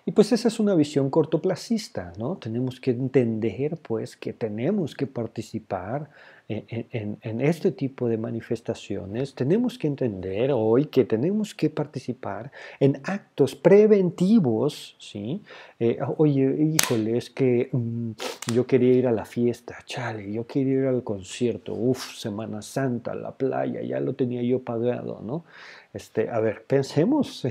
y 0.04 0.12
pues 0.12 0.30
esa 0.32 0.48
es 0.48 0.60
una 0.60 0.74
visión 0.74 1.08
cortoplacista, 1.08 2.12
¿no? 2.18 2.36
Tenemos 2.36 2.78
que 2.78 2.90
entender 2.90 3.78
pues 3.78 4.18
que 4.18 4.34
tenemos 4.34 4.94
que 4.94 5.06
participar 5.06 6.10
en, 6.48 7.18
en, 7.22 7.40
este 7.40 7.72
tipo 7.72 8.08
de 8.08 8.18
manifestaciones, 8.18 9.34
tenemos 9.34 9.78
que 9.78 9.88
entender 9.88 10.52
hoy 10.52 10.86
que 10.86 11.04
tenemos 11.04 11.54
que 11.56 11.70
participar 11.70 12.52
en 12.78 13.00
actos 13.02 13.56
preventivos, 13.56 14.94
¿sí? 15.00 15.42
Eh, 15.80 15.98
oye, 16.18 16.56
híjole, 16.72 17.18
es 17.18 17.30
que 17.30 17.68
mm, 17.72 18.10
yo 18.54 18.64
quería 18.64 18.92
ir 18.92 19.06
a 19.08 19.12
la 19.12 19.24
fiesta, 19.24 19.78
chale, 19.86 20.30
yo 20.30 20.46
quería 20.46 20.74
ir 20.74 20.86
al 20.86 21.02
concierto, 21.02 21.74
uff, 21.74 22.16
Semana 22.16 22.62
Santa, 22.62 23.14
la 23.16 23.32
playa, 23.32 23.82
ya 23.82 23.98
lo 23.98 24.14
tenía 24.14 24.42
yo 24.42 24.60
pagado, 24.60 25.20
¿no? 25.24 25.44
Este, 25.92 26.28
a 26.28 26.38
ver, 26.38 26.62
pensemos 26.64 27.44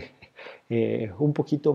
eh, 0.69 1.11
un 1.19 1.33
poquito 1.33 1.73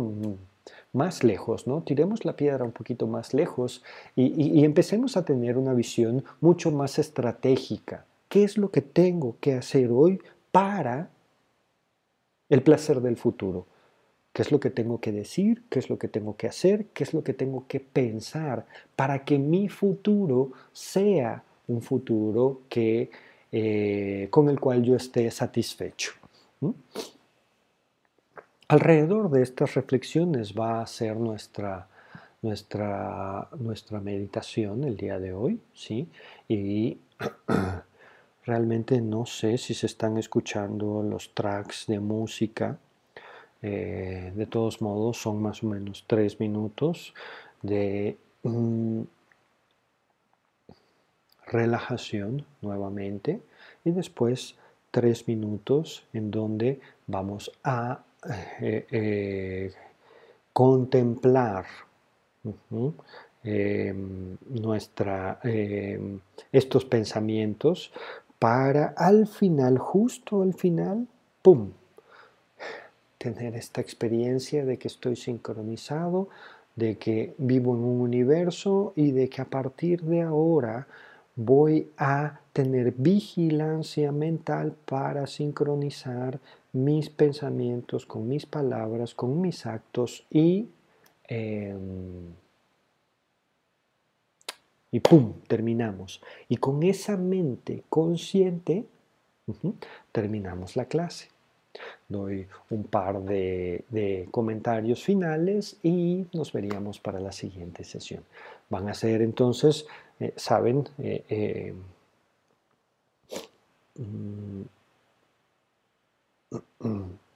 más 0.93 1.23
lejos, 1.23 1.67
¿no? 1.67 1.83
Tiremos 1.83 2.25
la 2.25 2.37
piedra 2.37 2.65
un 2.65 2.73
poquito 2.73 3.07
más 3.07 3.33
lejos 3.35 3.83
y, 4.17 4.65
empecemos 4.65 5.17
a 5.17 5.25
tener 5.25 5.57
una 5.57 5.75
visión 5.75 6.25
mucho 6.41 6.71
más 6.71 6.99
estratégica. 6.99 8.05
¿Qué 8.29 8.45
es 8.45 8.59
lo 8.59 8.71
que 8.71 8.81
tengo 8.81 9.37
que 9.41 9.55
hacer 9.55 9.91
hoy 9.91 10.21
para 10.53 11.11
el 12.49 12.63
placer 12.63 13.01
del 13.01 13.17
futuro? 13.17 13.67
¿Qué 14.33 14.43
es 14.43 14.53
lo 14.53 14.61
que 14.61 14.71
tengo 14.71 15.01
que 15.01 15.13
decir? 15.13 15.65
¿Qué 15.69 15.81
es 15.81 15.91
lo 15.91 15.99
que 15.99 16.09
tengo 16.09 16.37
que 16.37 16.47
hacer? 16.47 16.87
¿Qué 16.87 17.03
es 17.03 17.15
lo 17.15 17.25
que 17.25 17.35
tengo 17.35 17.65
que 17.67 17.81
pensar 17.81 18.67
para 18.95 19.25
que 19.25 19.39
mi 19.39 19.69
futuro 19.69 20.53
sea 20.73 21.43
un 21.67 21.83
futuro 21.83 22.63
que, 22.69 23.11
eh, 23.51 24.29
con 24.31 24.49
el 24.49 24.61
cual 24.61 24.83
yo 24.83 24.95
esté 24.95 25.31
satisfecho? 25.31 26.13
Alrededor 28.71 29.31
de 29.31 29.43
estas 29.43 29.75
reflexiones 29.75 30.55
va 30.55 30.81
a 30.81 30.87
ser 30.87 31.17
nuestra, 31.17 31.89
nuestra, 32.41 33.49
nuestra 33.59 33.99
meditación 33.99 34.85
el 34.85 34.97
día 34.97 35.19
de 35.19 35.33
hoy, 35.33 35.61
¿sí? 35.75 36.09
Y 36.47 36.97
realmente 38.45 39.01
no 39.01 39.27
sé 39.27 39.59
si 39.59 39.75
se 39.75 39.87
están 39.87 40.19
escuchando 40.19 41.03
los 41.03 41.35
tracks 41.35 41.87
de 41.89 41.99
música. 41.99 42.79
Eh, 43.61 44.33
de 44.37 44.47
todos 44.47 44.81
modos, 44.81 45.17
son 45.17 45.43
más 45.43 45.65
o 45.65 45.67
menos 45.67 46.05
tres 46.07 46.39
minutos 46.39 47.13
de 47.63 48.19
relajación 51.45 52.47
nuevamente 52.63 53.43
y 53.85 53.91
después 53.91 54.55
tres 54.93 55.27
minutos 55.27 56.07
en 56.13 56.31
donde 56.31 56.79
vamos 57.09 57.51
a 57.65 58.05
eh, 58.61 58.87
eh, 58.91 59.73
contemplar 60.53 61.65
em, 63.43 64.37
em, 65.43 66.21
estos 66.53 66.85
pensamientos 66.85 67.93
para 68.39 68.95
al 68.97 69.27
final, 69.27 69.79
justo 69.79 70.43
al 70.43 70.55
final, 70.55 71.07
¡pum! 71.43 71.71
tener 73.21 73.55
esta 73.55 73.83
experiencia 73.83 74.65
de 74.65 74.79
que 74.79 74.89
estoy 74.89 75.15
sincronizado, 75.15 76.29
de 76.75 76.97
que 76.97 77.35
vivo 77.37 77.75
en 77.75 77.85
un 77.85 78.01
universo 78.01 78.95
y 78.97 79.13
de 79.13 79.29
que 79.29 79.43
a 79.43 79.45
partir 79.45 80.03
de 80.03 80.23
ahora 80.23 80.87
voy 81.37 81.91
a 81.99 82.40
tener 82.53 82.93
vigilancia 82.97 84.13
mental 84.13 84.75
para 84.85 85.27
sincronizar 85.27 86.41
mis 86.73 87.11
pensamientos, 87.11 88.07
con 88.07 88.29
mis 88.29 88.47
palabras, 88.47 89.15
con 89.15 89.41
mis 89.41 89.67
actos 89.67 90.25
y, 90.31 90.69
em, 91.29 92.35
y 94.93 95.01
¡pum! 95.01 95.35
terminamos. 95.47 96.21
Y 96.49 96.57
con 96.57 96.83
esa 96.83 97.17
mente 97.17 97.85
consciente 97.89 98.85
terminamos 100.13 100.77
la 100.77 100.85
clase. 100.85 101.29
Doy 102.09 102.47
un 102.71 102.85
par 102.85 103.23
de, 103.23 104.29
comentarios 104.33 105.05
finales 105.05 105.77
y 105.83 106.27
nos 106.33 106.53
veríamos 106.53 106.99
para 106.99 107.21
la 107.21 107.33
siguiente 107.33 107.85
sesión. 107.85 108.25
Van 108.69 108.89
a 108.89 108.95
ser 108.95 109.23
entonces, 109.23 109.87
eh, 110.19 110.33
saben, 110.37 110.89
eh, 110.99 111.75
mm, 114.03 114.63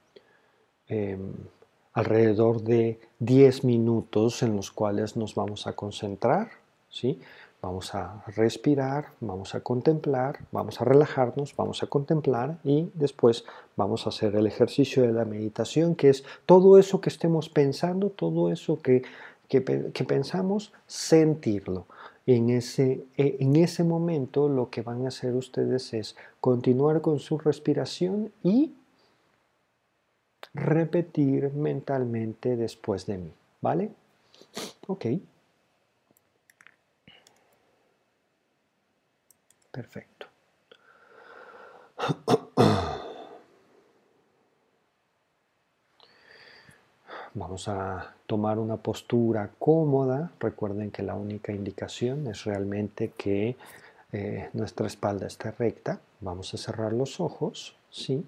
Em, 0.87 1.33
alrededor 1.93 2.61
de 2.61 2.99
10 3.19 3.63
minutos 3.63 4.43
en 4.43 4.55
los 4.55 4.69
cuales 4.71 5.15
nos 5.17 5.33
vamos 5.33 5.65
a 5.65 5.73
concentrar, 5.73 6.51
¿sí? 6.89 7.19
Vamos 7.61 7.95
a 7.95 8.23
respirar, 8.27 9.07
vamos 9.19 9.55
a 9.55 9.61
contemplar, 9.61 10.37
vamos 10.51 10.79
a 10.79 10.85
relajarnos, 10.85 11.55
vamos 11.55 11.81
a 11.81 11.87
contemplar 11.87 12.59
y 12.63 12.91
después 12.93 13.45
vamos 13.75 14.05
a 14.05 14.09
hacer 14.09 14.35
el 14.35 14.45
ejercicio 14.45 15.01
de 15.01 15.13
la 15.13 15.25
meditación, 15.25 15.95
que 15.95 16.09
es 16.09 16.23
todo 16.45 16.77
eso 16.77 17.01
que 17.01 17.09
estemos 17.09 17.49
pensando, 17.49 18.11
todo 18.11 18.51
eso 18.51 18.79
que, 18.83 19.01
que, 19.47 19.61
pensamos, 19.61 20.71
sentirlo. 20.85 21.87
En 22.27 22.49
ese, 22.49 23.05
e, 23.17 23.37
en 23.39 23.55
ese 23.55 23.83
momento 23.83 24.49
lo 24.49 24.69
que 24.69 24.81
van 24.81 25.05
a 25.05 25.09
hacer 25.09 25.33
ustedes 25.35 25.93
es 25.93 26.15
continuar 26.41 27.01
con 27.01 27.19
su 27.19 27.37
respiración 27.37 28.31
y 28.43 28.73
repetir 30.55 31.53
mentalmente 31.53 32.55
después 32.55 33.05
de 33.05 33.17
mí, 33.17 33.31
¿vale? 33.61 33.91
Ok. 34.87 35.05
Perfecto. 39.71 40.27
Vamos 47.35 47.67
a 47.67 48.15
tomar 48.25 48.57
una 48.59 48.77
postura 48.77 49.51
cómoda. 49.59 50.31
Recuerden 50.39 50.89
que 50.89 51.03
la 51.03 51.15
única 51.15 51.51
indicación 51.51 52.27
es 52.27 52.45
realmente 52.45 53.11
que 53.11 53.57
eh, 54.11 54.49
nuestra 54.53 54.87
espalda 54.87 55.27
esté 55.27 55.51
recta. 55.51 55.99
Vamos 56.21 56.53
a 56.53 56.57
cerrar 56.57 56.93
los 56.93 57.19
ojos, 57.19 57.75
¿sí? 57.91 58.25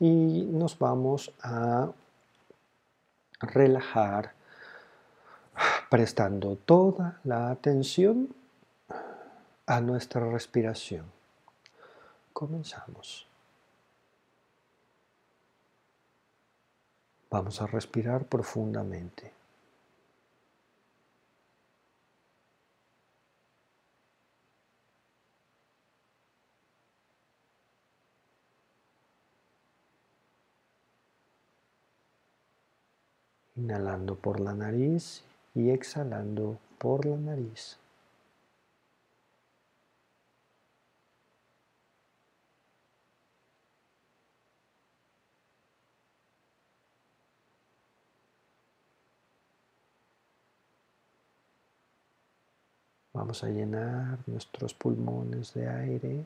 y 0.00 0.48
nos 0.52 0.78
vamos 0.78 1.32
a 1.42 1.90
relajar 3.40 4.32
prestando 5.90 6.56
toda 6.56 7.20
la 7.24 7.50
atención 7.50 8.28
a 9.66 9.80
nuestra 9.80 10.30
respiración. 10.30 11.04
Comenzamos. 12.32 13.27
Vamos 17.30 17.60
a 17.60 17.66
respirar 17.66 18.24
profundamente. 18.24 19.32
Inhalando 33.56 34.14
por 34.14 34.40
la 34.40 34.54
nariz 34.54 35.22
y 35.54 35.70
exhalando 35.70 36.58
por 36.78 37.04
la 37.04 37.16
nariz. 37.16 37.78
Vamos 53.18 53.42
a 53.42 53.48
llenar 53.48 54.16
nuestros 54.28 54.72
pulmones 54.74 55.52
de 55.52 55.68
aire. 55.68 56.24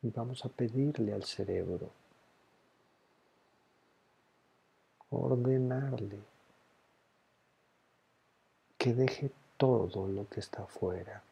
Y 0.00 0.08
vamos 0.08 0.42
a 0.46 0.48
pedirle 0.48 1.12
al 1.12 1.24
cerebro, 1.24 1.90
ordenarle 5.10 6.18
que 8.78 8.94
deje 8.94 9.30
todo 9.58 10.08
lo 10.08 10.26
que 10.30 10.40
está 10.40 10.62
afuera. 10.62 11.22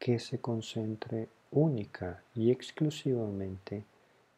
Que 0.00 0.18
se 0.18 0.40
concentre 0.40 1.28
única 1.52 2.24
y 2.34 2.50
exclusivamente 2.50 3.84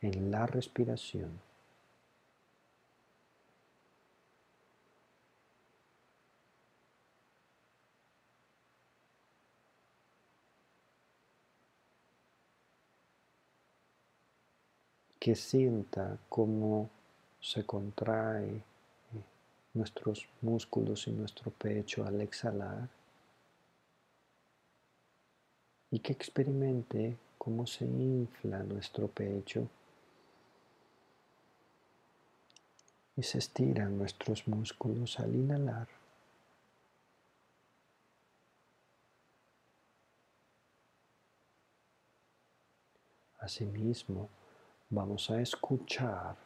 en 0.00 0.30
la 0.30 0.46
respiración. 0.46 1.40
que 15.20 15.36
sienta 15.36 16.18
cómo 16.28 16.90
se 17.40 17.64
contrae 17.64 18.60
nuestros 19.72 20.26
músculos 20.40 21.06
y 21.06 21.12
nuestro 21.12 21.52
pecho 21.52 22.04
al 22.04 22.20
exhalar 22.22 22.88
y 25.92 25.98
que 26.00 26.14
experimente 26.14 27.18
cómo 27.36 27.66
se 27.66 27.84
infla 27.84 28.62
nuestro 28.62 29.08
pecho 29.08 29.68
y 33.14 33.22
se 33.22 33.38
estiran 33.38 33.98
nuestros 33.98 34.48
músculos 34.48 35.20
al 35.20 35.34
inhalar. 35.34 35.86
Asimismo, 43.38 44.30
vamos 44.88 45.30
a 45.30 45.42
escuchar 45.42 46.36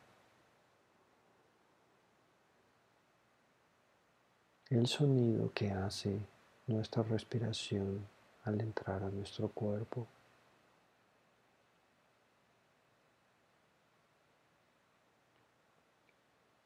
el 4.71 4.89
sonido 4.89 5.53
que 5.53 5.71
hace 5.71 6.19
nuestra 6.67 7.05
respiración 7.05 8.16
al 8.47 8.61
entrar 8.61 9.03
a 9.03 9.11
nuestro 9.11 9.49
cuerpo. 9.49 10.07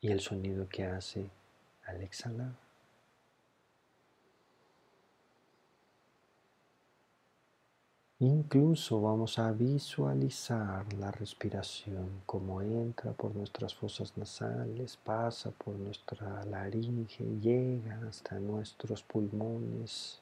Y 0.03 0.11
el 0.11 0.21
sonido 0.21 0.69
que 0.69 0.85
hace 0.85 1.31
al 1.87 2.03
exhalar. 2.03 2.55
Incluso 8.23 9.01
vamos 9.01 9.39
a 9.39 9.51
visualizar 9.53 10.93
la 10.93 11.11
respiración 11.11 12.21
como 12.27 12.61
entra 12.61 13.13
por 13.13 13.35
nuestras 13.35 13.75
fosas 13.75 14.15
nasales, 14.19 14.99
pasa 14.99 15.51
por 15.51 15.75
nuestra 15.77 16.45
laringe, 16.45 17.25
llega 17.41 17.99
hasta 18.07 18.39
nuestros 18.39 19.03
pulmones 19.03 20.21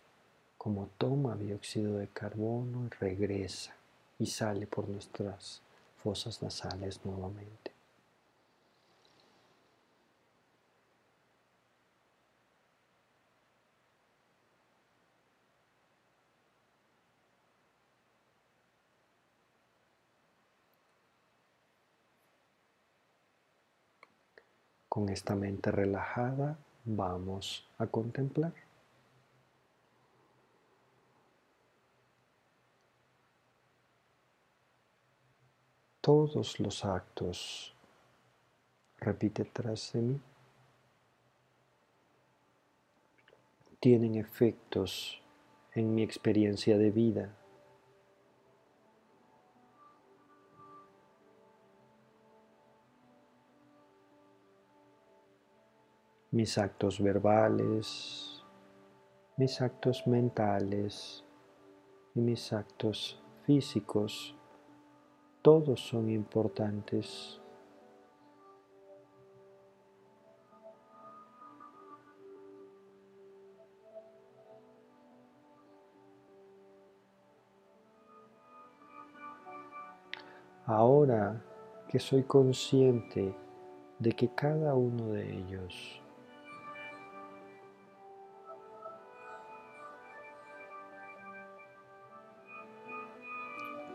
como 0.59 0.89
toma 0.99 1.37
dióxido 1.37 1.99
de 1.99 2.09
carbono 2.09 2.87
y 2.87 2.89
regresa 3.01 3.75
y 4.19 4.27
sale 4.27 4.67
por 4.67 4.89
nuestras 4.89 5.63
fosas 6.03 6.43
nasales 6.43 7.01
nuevamente. 7.05 7.73
Con 24.89 25.09
esta 25.09 25.37
mente 25.37 25.71
relajada 25.71 26.59
vamos 26.85 27.65
a 27.79 27.87
contemplar. 27.87 28.68
Todos 36.09 36.59
los 36.59 36.87
actos, 36.87 37.77
repite 38.99 39.45
tras 39.45 39.93
de 39.93 40.01
mí, 40.01 40.21
tienen 43.79 44.15
efectos 44.15 45.21
en 45.75 45.95
mi 45.95 46.03
experiencia 46.03 46.79
de 46.79 46.91
vida. 46.91 47.37
Mis 56.31 56.57
actos 56.57 57.03
verbales, 57.03 58.43
mis 59.37 59.61
actos 59.61 60.07
mentales 60.07 61.23
y 62.15 62.21
mis 62.23 62.51
actos 62.55 63.23
físicos 63.45 64.38
todos 65.43 65.81
son 65.81 66.11
importantes. 66.11 67.41
Ahora 80.67 81.43
que 81.89 81.99
soy 81.99 82.25
consciente 82.25 83.35
de 83.99 84.13
que 84.13 84.29
cada 84.35 84.75
uno 84.75 85.13
de 85.13 85.39
ellos 85.39 86.03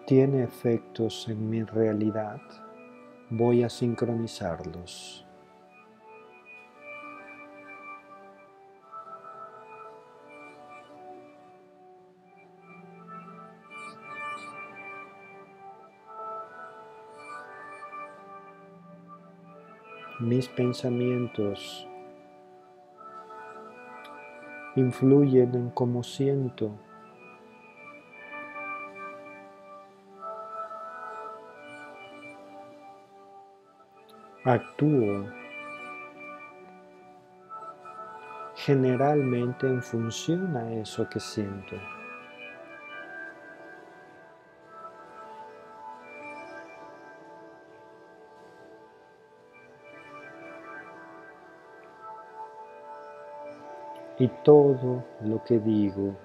tiene 0.05 0.43
efectos 0.43 1.29
en 1.29 1.49
mi 1.49 1.63
realidad, 1.63 2.41
voy 3.29 3.63
a 3.63 3.69
sincronizarlos. 3.69 5.25
Mis 20.19 20.47
pensamientos 20.49 21.87
influyen 24.75 25.55
en 25.55 25.69
cómo 25.69 26.03
siento 26.03 26.71
actúo 34.45 35.25
generalmente 38.55 39.67
en 39.67 39.81
función 39.81 40.55
a 40.57 40.69
eso 40.73 41.07
que 41.09 41.19
siento. 41.19 41.75
Y 54.19 54.27
todo 54.43 55.03
lo 55.21 55.43
que 55.43 55.59
digo 55.59 56.15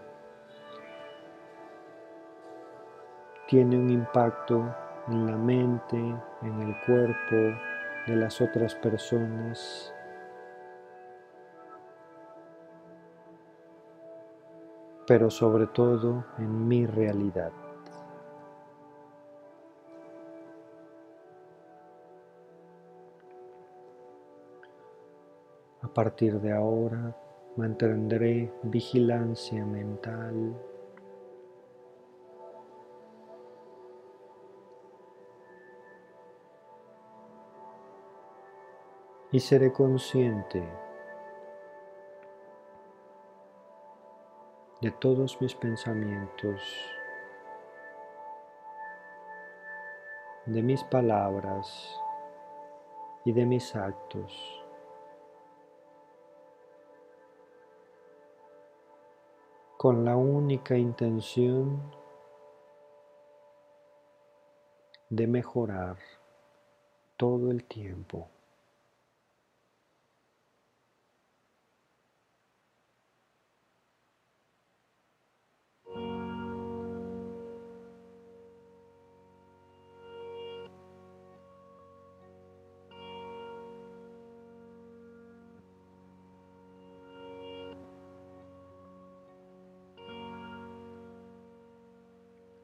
tiene 3.47 3.77
un 3.77 3.91
impacto 3.91 4.75
en 5.09 5.27
la 5.27 5.37
mente, 5.37 5.97
en 5.97 6.61
el 6.61 6.77
cuerpo, 6.85 7.68
de 8.09 8.17
las 8.17 8.41
otras 8.41 8.75
personas. 8.75 9.95
pero 15.09 15.31
sobre 15.31 15.67
todo 15.67 16.23
en 16.37 16.69
mi 16.69 16.85
realidad. 16.85 17.51
A 25.81 25.89
partir 25.89 26.39
de 26.43 26.53
ahora 26.53 27.17
mantendré 27.57 28.53
vigilancia 28.65 29.65
mental 29.65 30.55
y 39.31 39.41
seré 39.41 39.73
consciente 39.73 40.67
de 44.81 44.91
todos 44.93 45.41
mis 45.41 45.55
pensamientos, 45.55 46.63
de 50.47 50.63
mis 50.63 50.83
palabras 50.85 52.01
y 53.25 53.33
de 53.33 53.45
mis 53.45 53.75
actos. 53.77 54.65
con 59.79 60.05
la 60.05 60.17
única 60.17 60.77
intención 60.77 61.81
de 65.09 65.29
mejorar 65.29 65.97
todo 67.17 67.53
el 67.53 67.63
tiempo. 67.63 68.29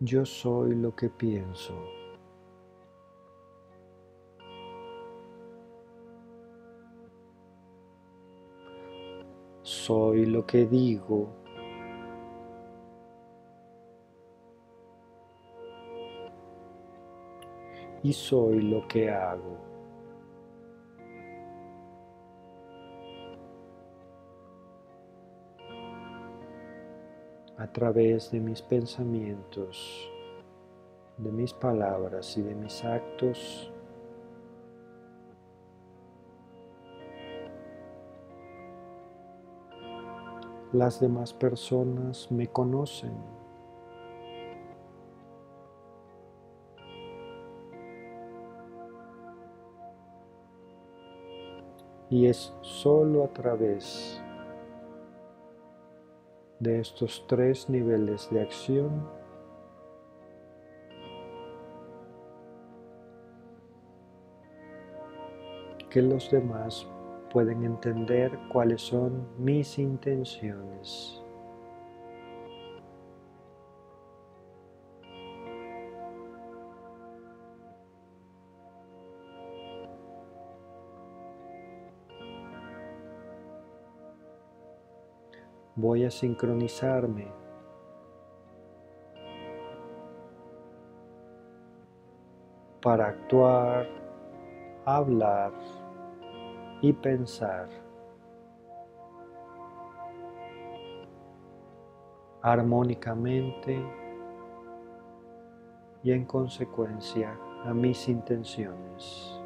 Yo 0.04 0.22
soy 0.26 0.74
lo 0.74 0.94
que 0.94 1.08
pienso. 1.08 1.72
Soy 9.62 10.26
lo 10.26 10.44
que 10.44 10.66
digo. 10.66 11.30
Y 18.02 18.12
soy 18.12 18.60
lo 18.60 18.86
que 18.86 19.10
hago. 19.10 19.73
A 27.64 27.66
través 27.66 28.30
de 28.30 28.40
mis 28.40 28.60
pensamientos, 28.60 30.06
de 31.16 31.32
mis 31.32 31.50
palabras 31.54 32.36
y 32.36 32.42
de 32.42 32.54
mis 32.54 32.84
actos, 32.84 33.72
las 40.74 41.00
demás 41.00 41.32
personas 41.32 42.30
me 42.30 42.46
conocen. 42.48 43.16
Y 52.10 52.26
es 52.26 52.52
solo 52.60 53.24
a 53.24 53.28
través 53.28 54.22
de 56.64 56.80
estos 56.80 57.24
tres 57.28 57.68
niveles 57.68 58.28
de 58.30 58.40
acción 58.40 59.06
que 65.90 66.02
los 66.02 66.28
demás 66.30 66.88
pueden 67.30 67.64
entender 67.64 68.36
cuáles 68.52 68.82
son 68.82 69.28
mis 69.38 69.78
intenciones. 69.78 71.23
Voy 85.76 86.04
a 86.04 86.10
sincronizarme 86.10 87.26
para 92.80 93.08
actuar, 93.08 93.88
hablar 94.84 95.52
y 96.82 96.92
pensar 96.92 97.68
armónicamente 102.42 103.82
y 106.02 106.12
en 106.12 106.26
consecuencia 106.26 107.34
a 107.64 107.72
mis 107.72 108.06
intenciones. 108.06 109.43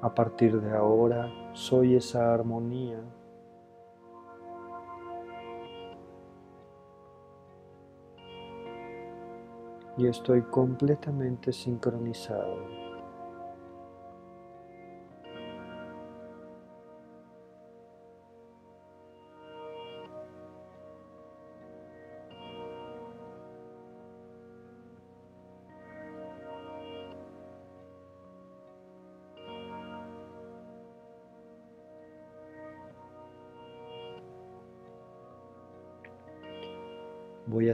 A 0.00 0.14
partir 0.14 0.60
de 0.60 0.76
ahora 0.76 1.28
soy 1.54 1.96
esa 1.96 2.32
armonía 2.32 3.00
y 9.96 10.06
estoy 10.06 10.42
completamente 10.42 11.52
sincronizado. 11.52 12.87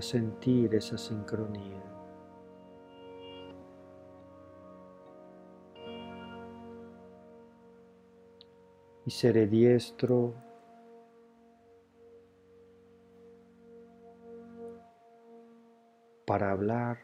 Sentir 0.04 0.74
esa 0.74 0.98
sincronía. 0.98 1.82
Y 9.06 9.10
seré 9.10 9.46
diestro 9.46 10.34
para 16.26 16.50
hablar, 16.50 16.98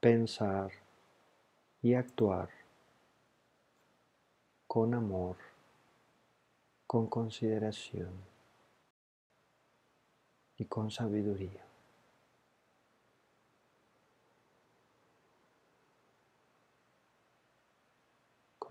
pensar 0.00 0.70
y 1.80 1.94
actuar 1.94 2.50
con 4.66 4.94
amor, 4.94 5.36
con 6.86 7.06
consideración 7.06 8.12
y 10.58 10.64
con 10.66 10.90
sabiduría. 10.90 11.71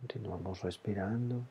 Continuamos 0.01 0.63
respirando. 0.63 1.43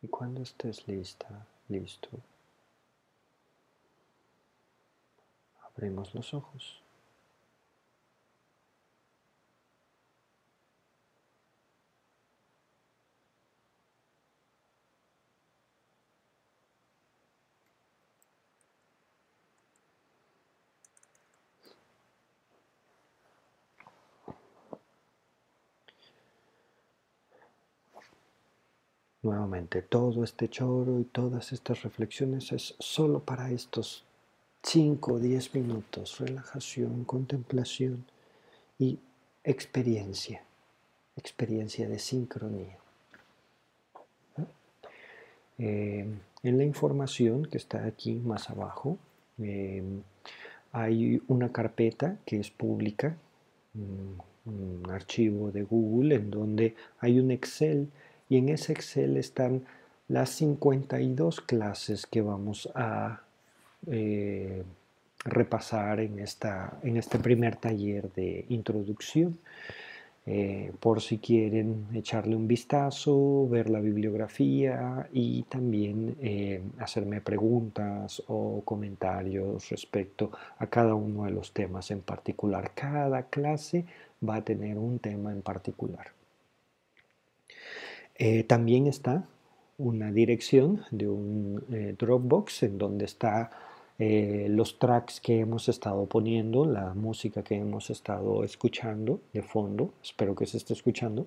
Y 0.00 0.06
cuando 0.06 0.42
estés 0.42 0.86
lista, 0.86 1.44
listo, 1.68 2.08
abrimos 5.66 6.14
los 6.14 6.32
ojos. 6.34 6.80
Nuevamente, 29.22 29.82
todo 29.82 30.22
este 30.22 30.48
choro 30.48 31.00
y 31.00 31.04
todas 31.04 31.52
estas 31.52 31.82
reflexiones 31.82 32.52
es 32.52 32.76
solo 32.78 33.20
para 33.20 33.50
estos 33.50 34.04
5 34.62 35.14
o 35.14 35.18
10 35.18 35.54
minutos, 35.54 36.20
relajación, 36.20 37.04
contemplación 37.04 38.04
y 38.78 38.98
experiencia, 39.42 40.42
experiencia 41.16 41.88
de 41.88 41.98
sincronía. 41.98 42.78
Eh, 45.58 46.06
en 46.44 46.58
la 46.58 46.62
información 46.62 47.44
que 47.46 47.58
está 47.58 47.84
aquí 47.84 48.14
más 48.14 48.48
abajo, 48.50 48.98
eh, 49.38 49.82
hay 50.70 51.20
una 51.26 51.50
carpeta 51.50 52.18
que 52.24 52.38
es 52.38 52.50
pública, 52.50 53.16
un 53.74 54.82
archivo 54.90 55.50
de 55.50 55.62
Google 55.62 56.14
en 56.14 56.30
donde 56.30 56.76
hay 57.00 57.18
un 57.18 57.32
Excel 57.32 57.88
y 58.28 58.36
en 58.36 58.48
ese 58.48 58.72
Excel 58.72 59.16
están 59.16 59.64
las 60.08 60.30
52 60.30 61.40
clases 61.42 62.06
que 62.06 62.22
vamos 62.22 62.68
a 62.74 63.22
eh, 63.86 64.62
repasar 65.24 66.00
en, 66.00 66.18
esta, 66.18 66.78
en 66.82 66.96
este 66.96 67.18
primer 67.18 67.56
taller 67.56 68.10
de 68.12 68.46
introducción. 68.48 69.38
Eh, 70.30 70.72
por 70.80 71.00
si 71.00 71.16
quieren 71.16 71.86
echarle 71.94 72.36
un 72.36 72.46
vistazo, 72.46 73.48
ver 73.48 73.70
la 73.70 73.80
bibliografía 73.80 75.08
y 75.10 75.44
también 75.44 76.16
eh, 76.20 76.60
hacerme 76.80 77.22
preguntas 77.22 78.22
o 78.26 78.60
comentarios 78.62 79.70
respecto 79.70 80.30
a 80.58 80.66
cada 80.66 80.94
uno 80.94 81.24
de 81.24 81.30
los 81.30 81.52
temas 81.52 81.90
en 81.90 82.02
particular. 82.02 82.72
Cada 82.74 83.22
clase 83.22 83.86
va 84.26 84.36
a 84.36 84.44
tener 84.44 84.76
un 84.76 84.98
tema 84.98 85.32
en 85.32 85.40
particular. 85.40 86.17
También 88.46 88.86
está 88.86 89.24
una 89.78 90.10
dirección 90.10 90.84
de 90.90 91.08
un 91.08 91.64
Dropbox 91.98 92.64
en 92.64 92.78
donde 92.78 93.04
está 93.04 93.50
eh, 94.00 94.46
los 94.48 94.78
tracks 94.78 95.20
que 95.20 95.40
hemos 95.40 95.68
estado 95.68 96.06
poniendo, 96.06 96.64
la 96.64 96.94
música 96.94 97.42
que 97.42 97.56
hemos 97.56 97.90
estado 97.90 98.44
escuchando 98.44 99.20
de 99.32 99.42
fondo, 99.42 99.92
espero 100.00 100.36
que 100.36 100.46
se 100.46 100.58
esté 100.58 100.72
escuchando. 100.72 101.26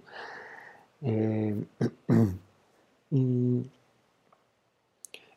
Eh, 1.01 1.65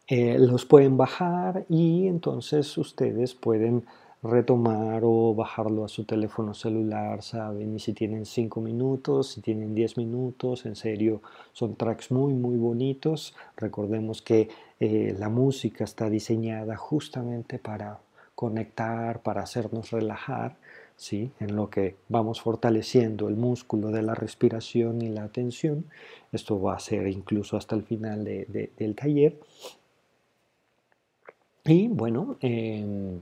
eh, 0.07 0.39
los 0.39 0.65
pueden 0.65 0.97
bajar 0.97 1.67
y 1.69 2.07
entonces 2.07 2.79
ustedes 2.79 3.35
pueden 3.35 3.85
retomar 4.25 5.03
o 5.05 5.35
bajarlo 5.35 5.85
a 5.85 5.89
su 5.89 6.05
teléfono 6.05 6.55
celular, 6.55 7.23
¿saben? 7.23 7.75
Y 7.77 7.79
si 7.79 7.93
tienen 7.93 8.25
5 8.25 8.61
minutos, 8.61 9.29
si 9.29 9.43
tienen 9.43 9.75
10 9.75 9.99
minutos, 9.99 10.65
en 10.65 10.77
serio, 10.77 11.21
son 11.53 11.77
tracks 11.77 12.11
muy, 12.11 12.33
muy 12.33 12.57
bonitos. 12.57 13.35
Recordemos 13.57 14.23
que 14.23 14.49
eh, 14.81 15.15
la 15.19 15.29
música 15.29 15.85
está 15.85 16.09
diseñada 16.09 16.77
justamente 16.77 17.59
para 17.59 18.01
conectar, 18.35 19.21
para 19.23 19.43
hacernos 19.43 19.91
relajar, 19.91 20.57
¿sí? 20.97 21.31
En 21.39 21.55
lo 21.55 21.69
que 21.69 21.97
vamos 22.09 22.41
fortaleciendo 22.41 23.29
el 23.29 23.37
músculo 23.37 23.91
de 23.91 24.03
la 24.03 24.15
respiración 24.15 25.03
y 25.03 25.11
la 25.11 25.25
atención. 25.25 25.85
Esto 26.33 26.61
va 26.61 26.77
a 26.77 26.81
ser 26.81 27.09
incluso 27.09 27.59
hasta 27.59 27.77
el 27.77 27.83
final 27.83 28.25
del 28.25 28.95
taller. 28.95 29.39
Y 31.67 31.89
bueno, 31.89 32.37
em, 32.41 33.21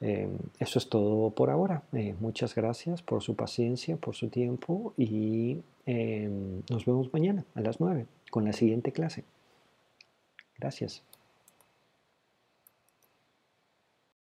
Em, 0.00 0.38
eso 0.58 0.78
es 0.78 0.88
todo 0.88 1.30
por 1.30 1.50
ahora. 1.50 1.82
Eh, 1.92 2.14
muchas 2.20 2.54
gracias 2.54 3.02
por 3.02 3.22
su 3.22 3.36
paciencia, 3.36 3.96
por 3.96 4.14
su 4.14 4.28
tiempo 4.28 4.94
y 4.96 5.62
em, 5.86 6.62
nos 6.70 6.86
vemos 6.86 7.12
mañana 7.12 7.44
a 7.54 7.60
las 7.60 7.80
9 7.80 8.06
con 8.30 8.44
la 8.44 8.52
siguiente 8.52 8.92
clase. 8.92 9.24
Gracias. 10.58 11.02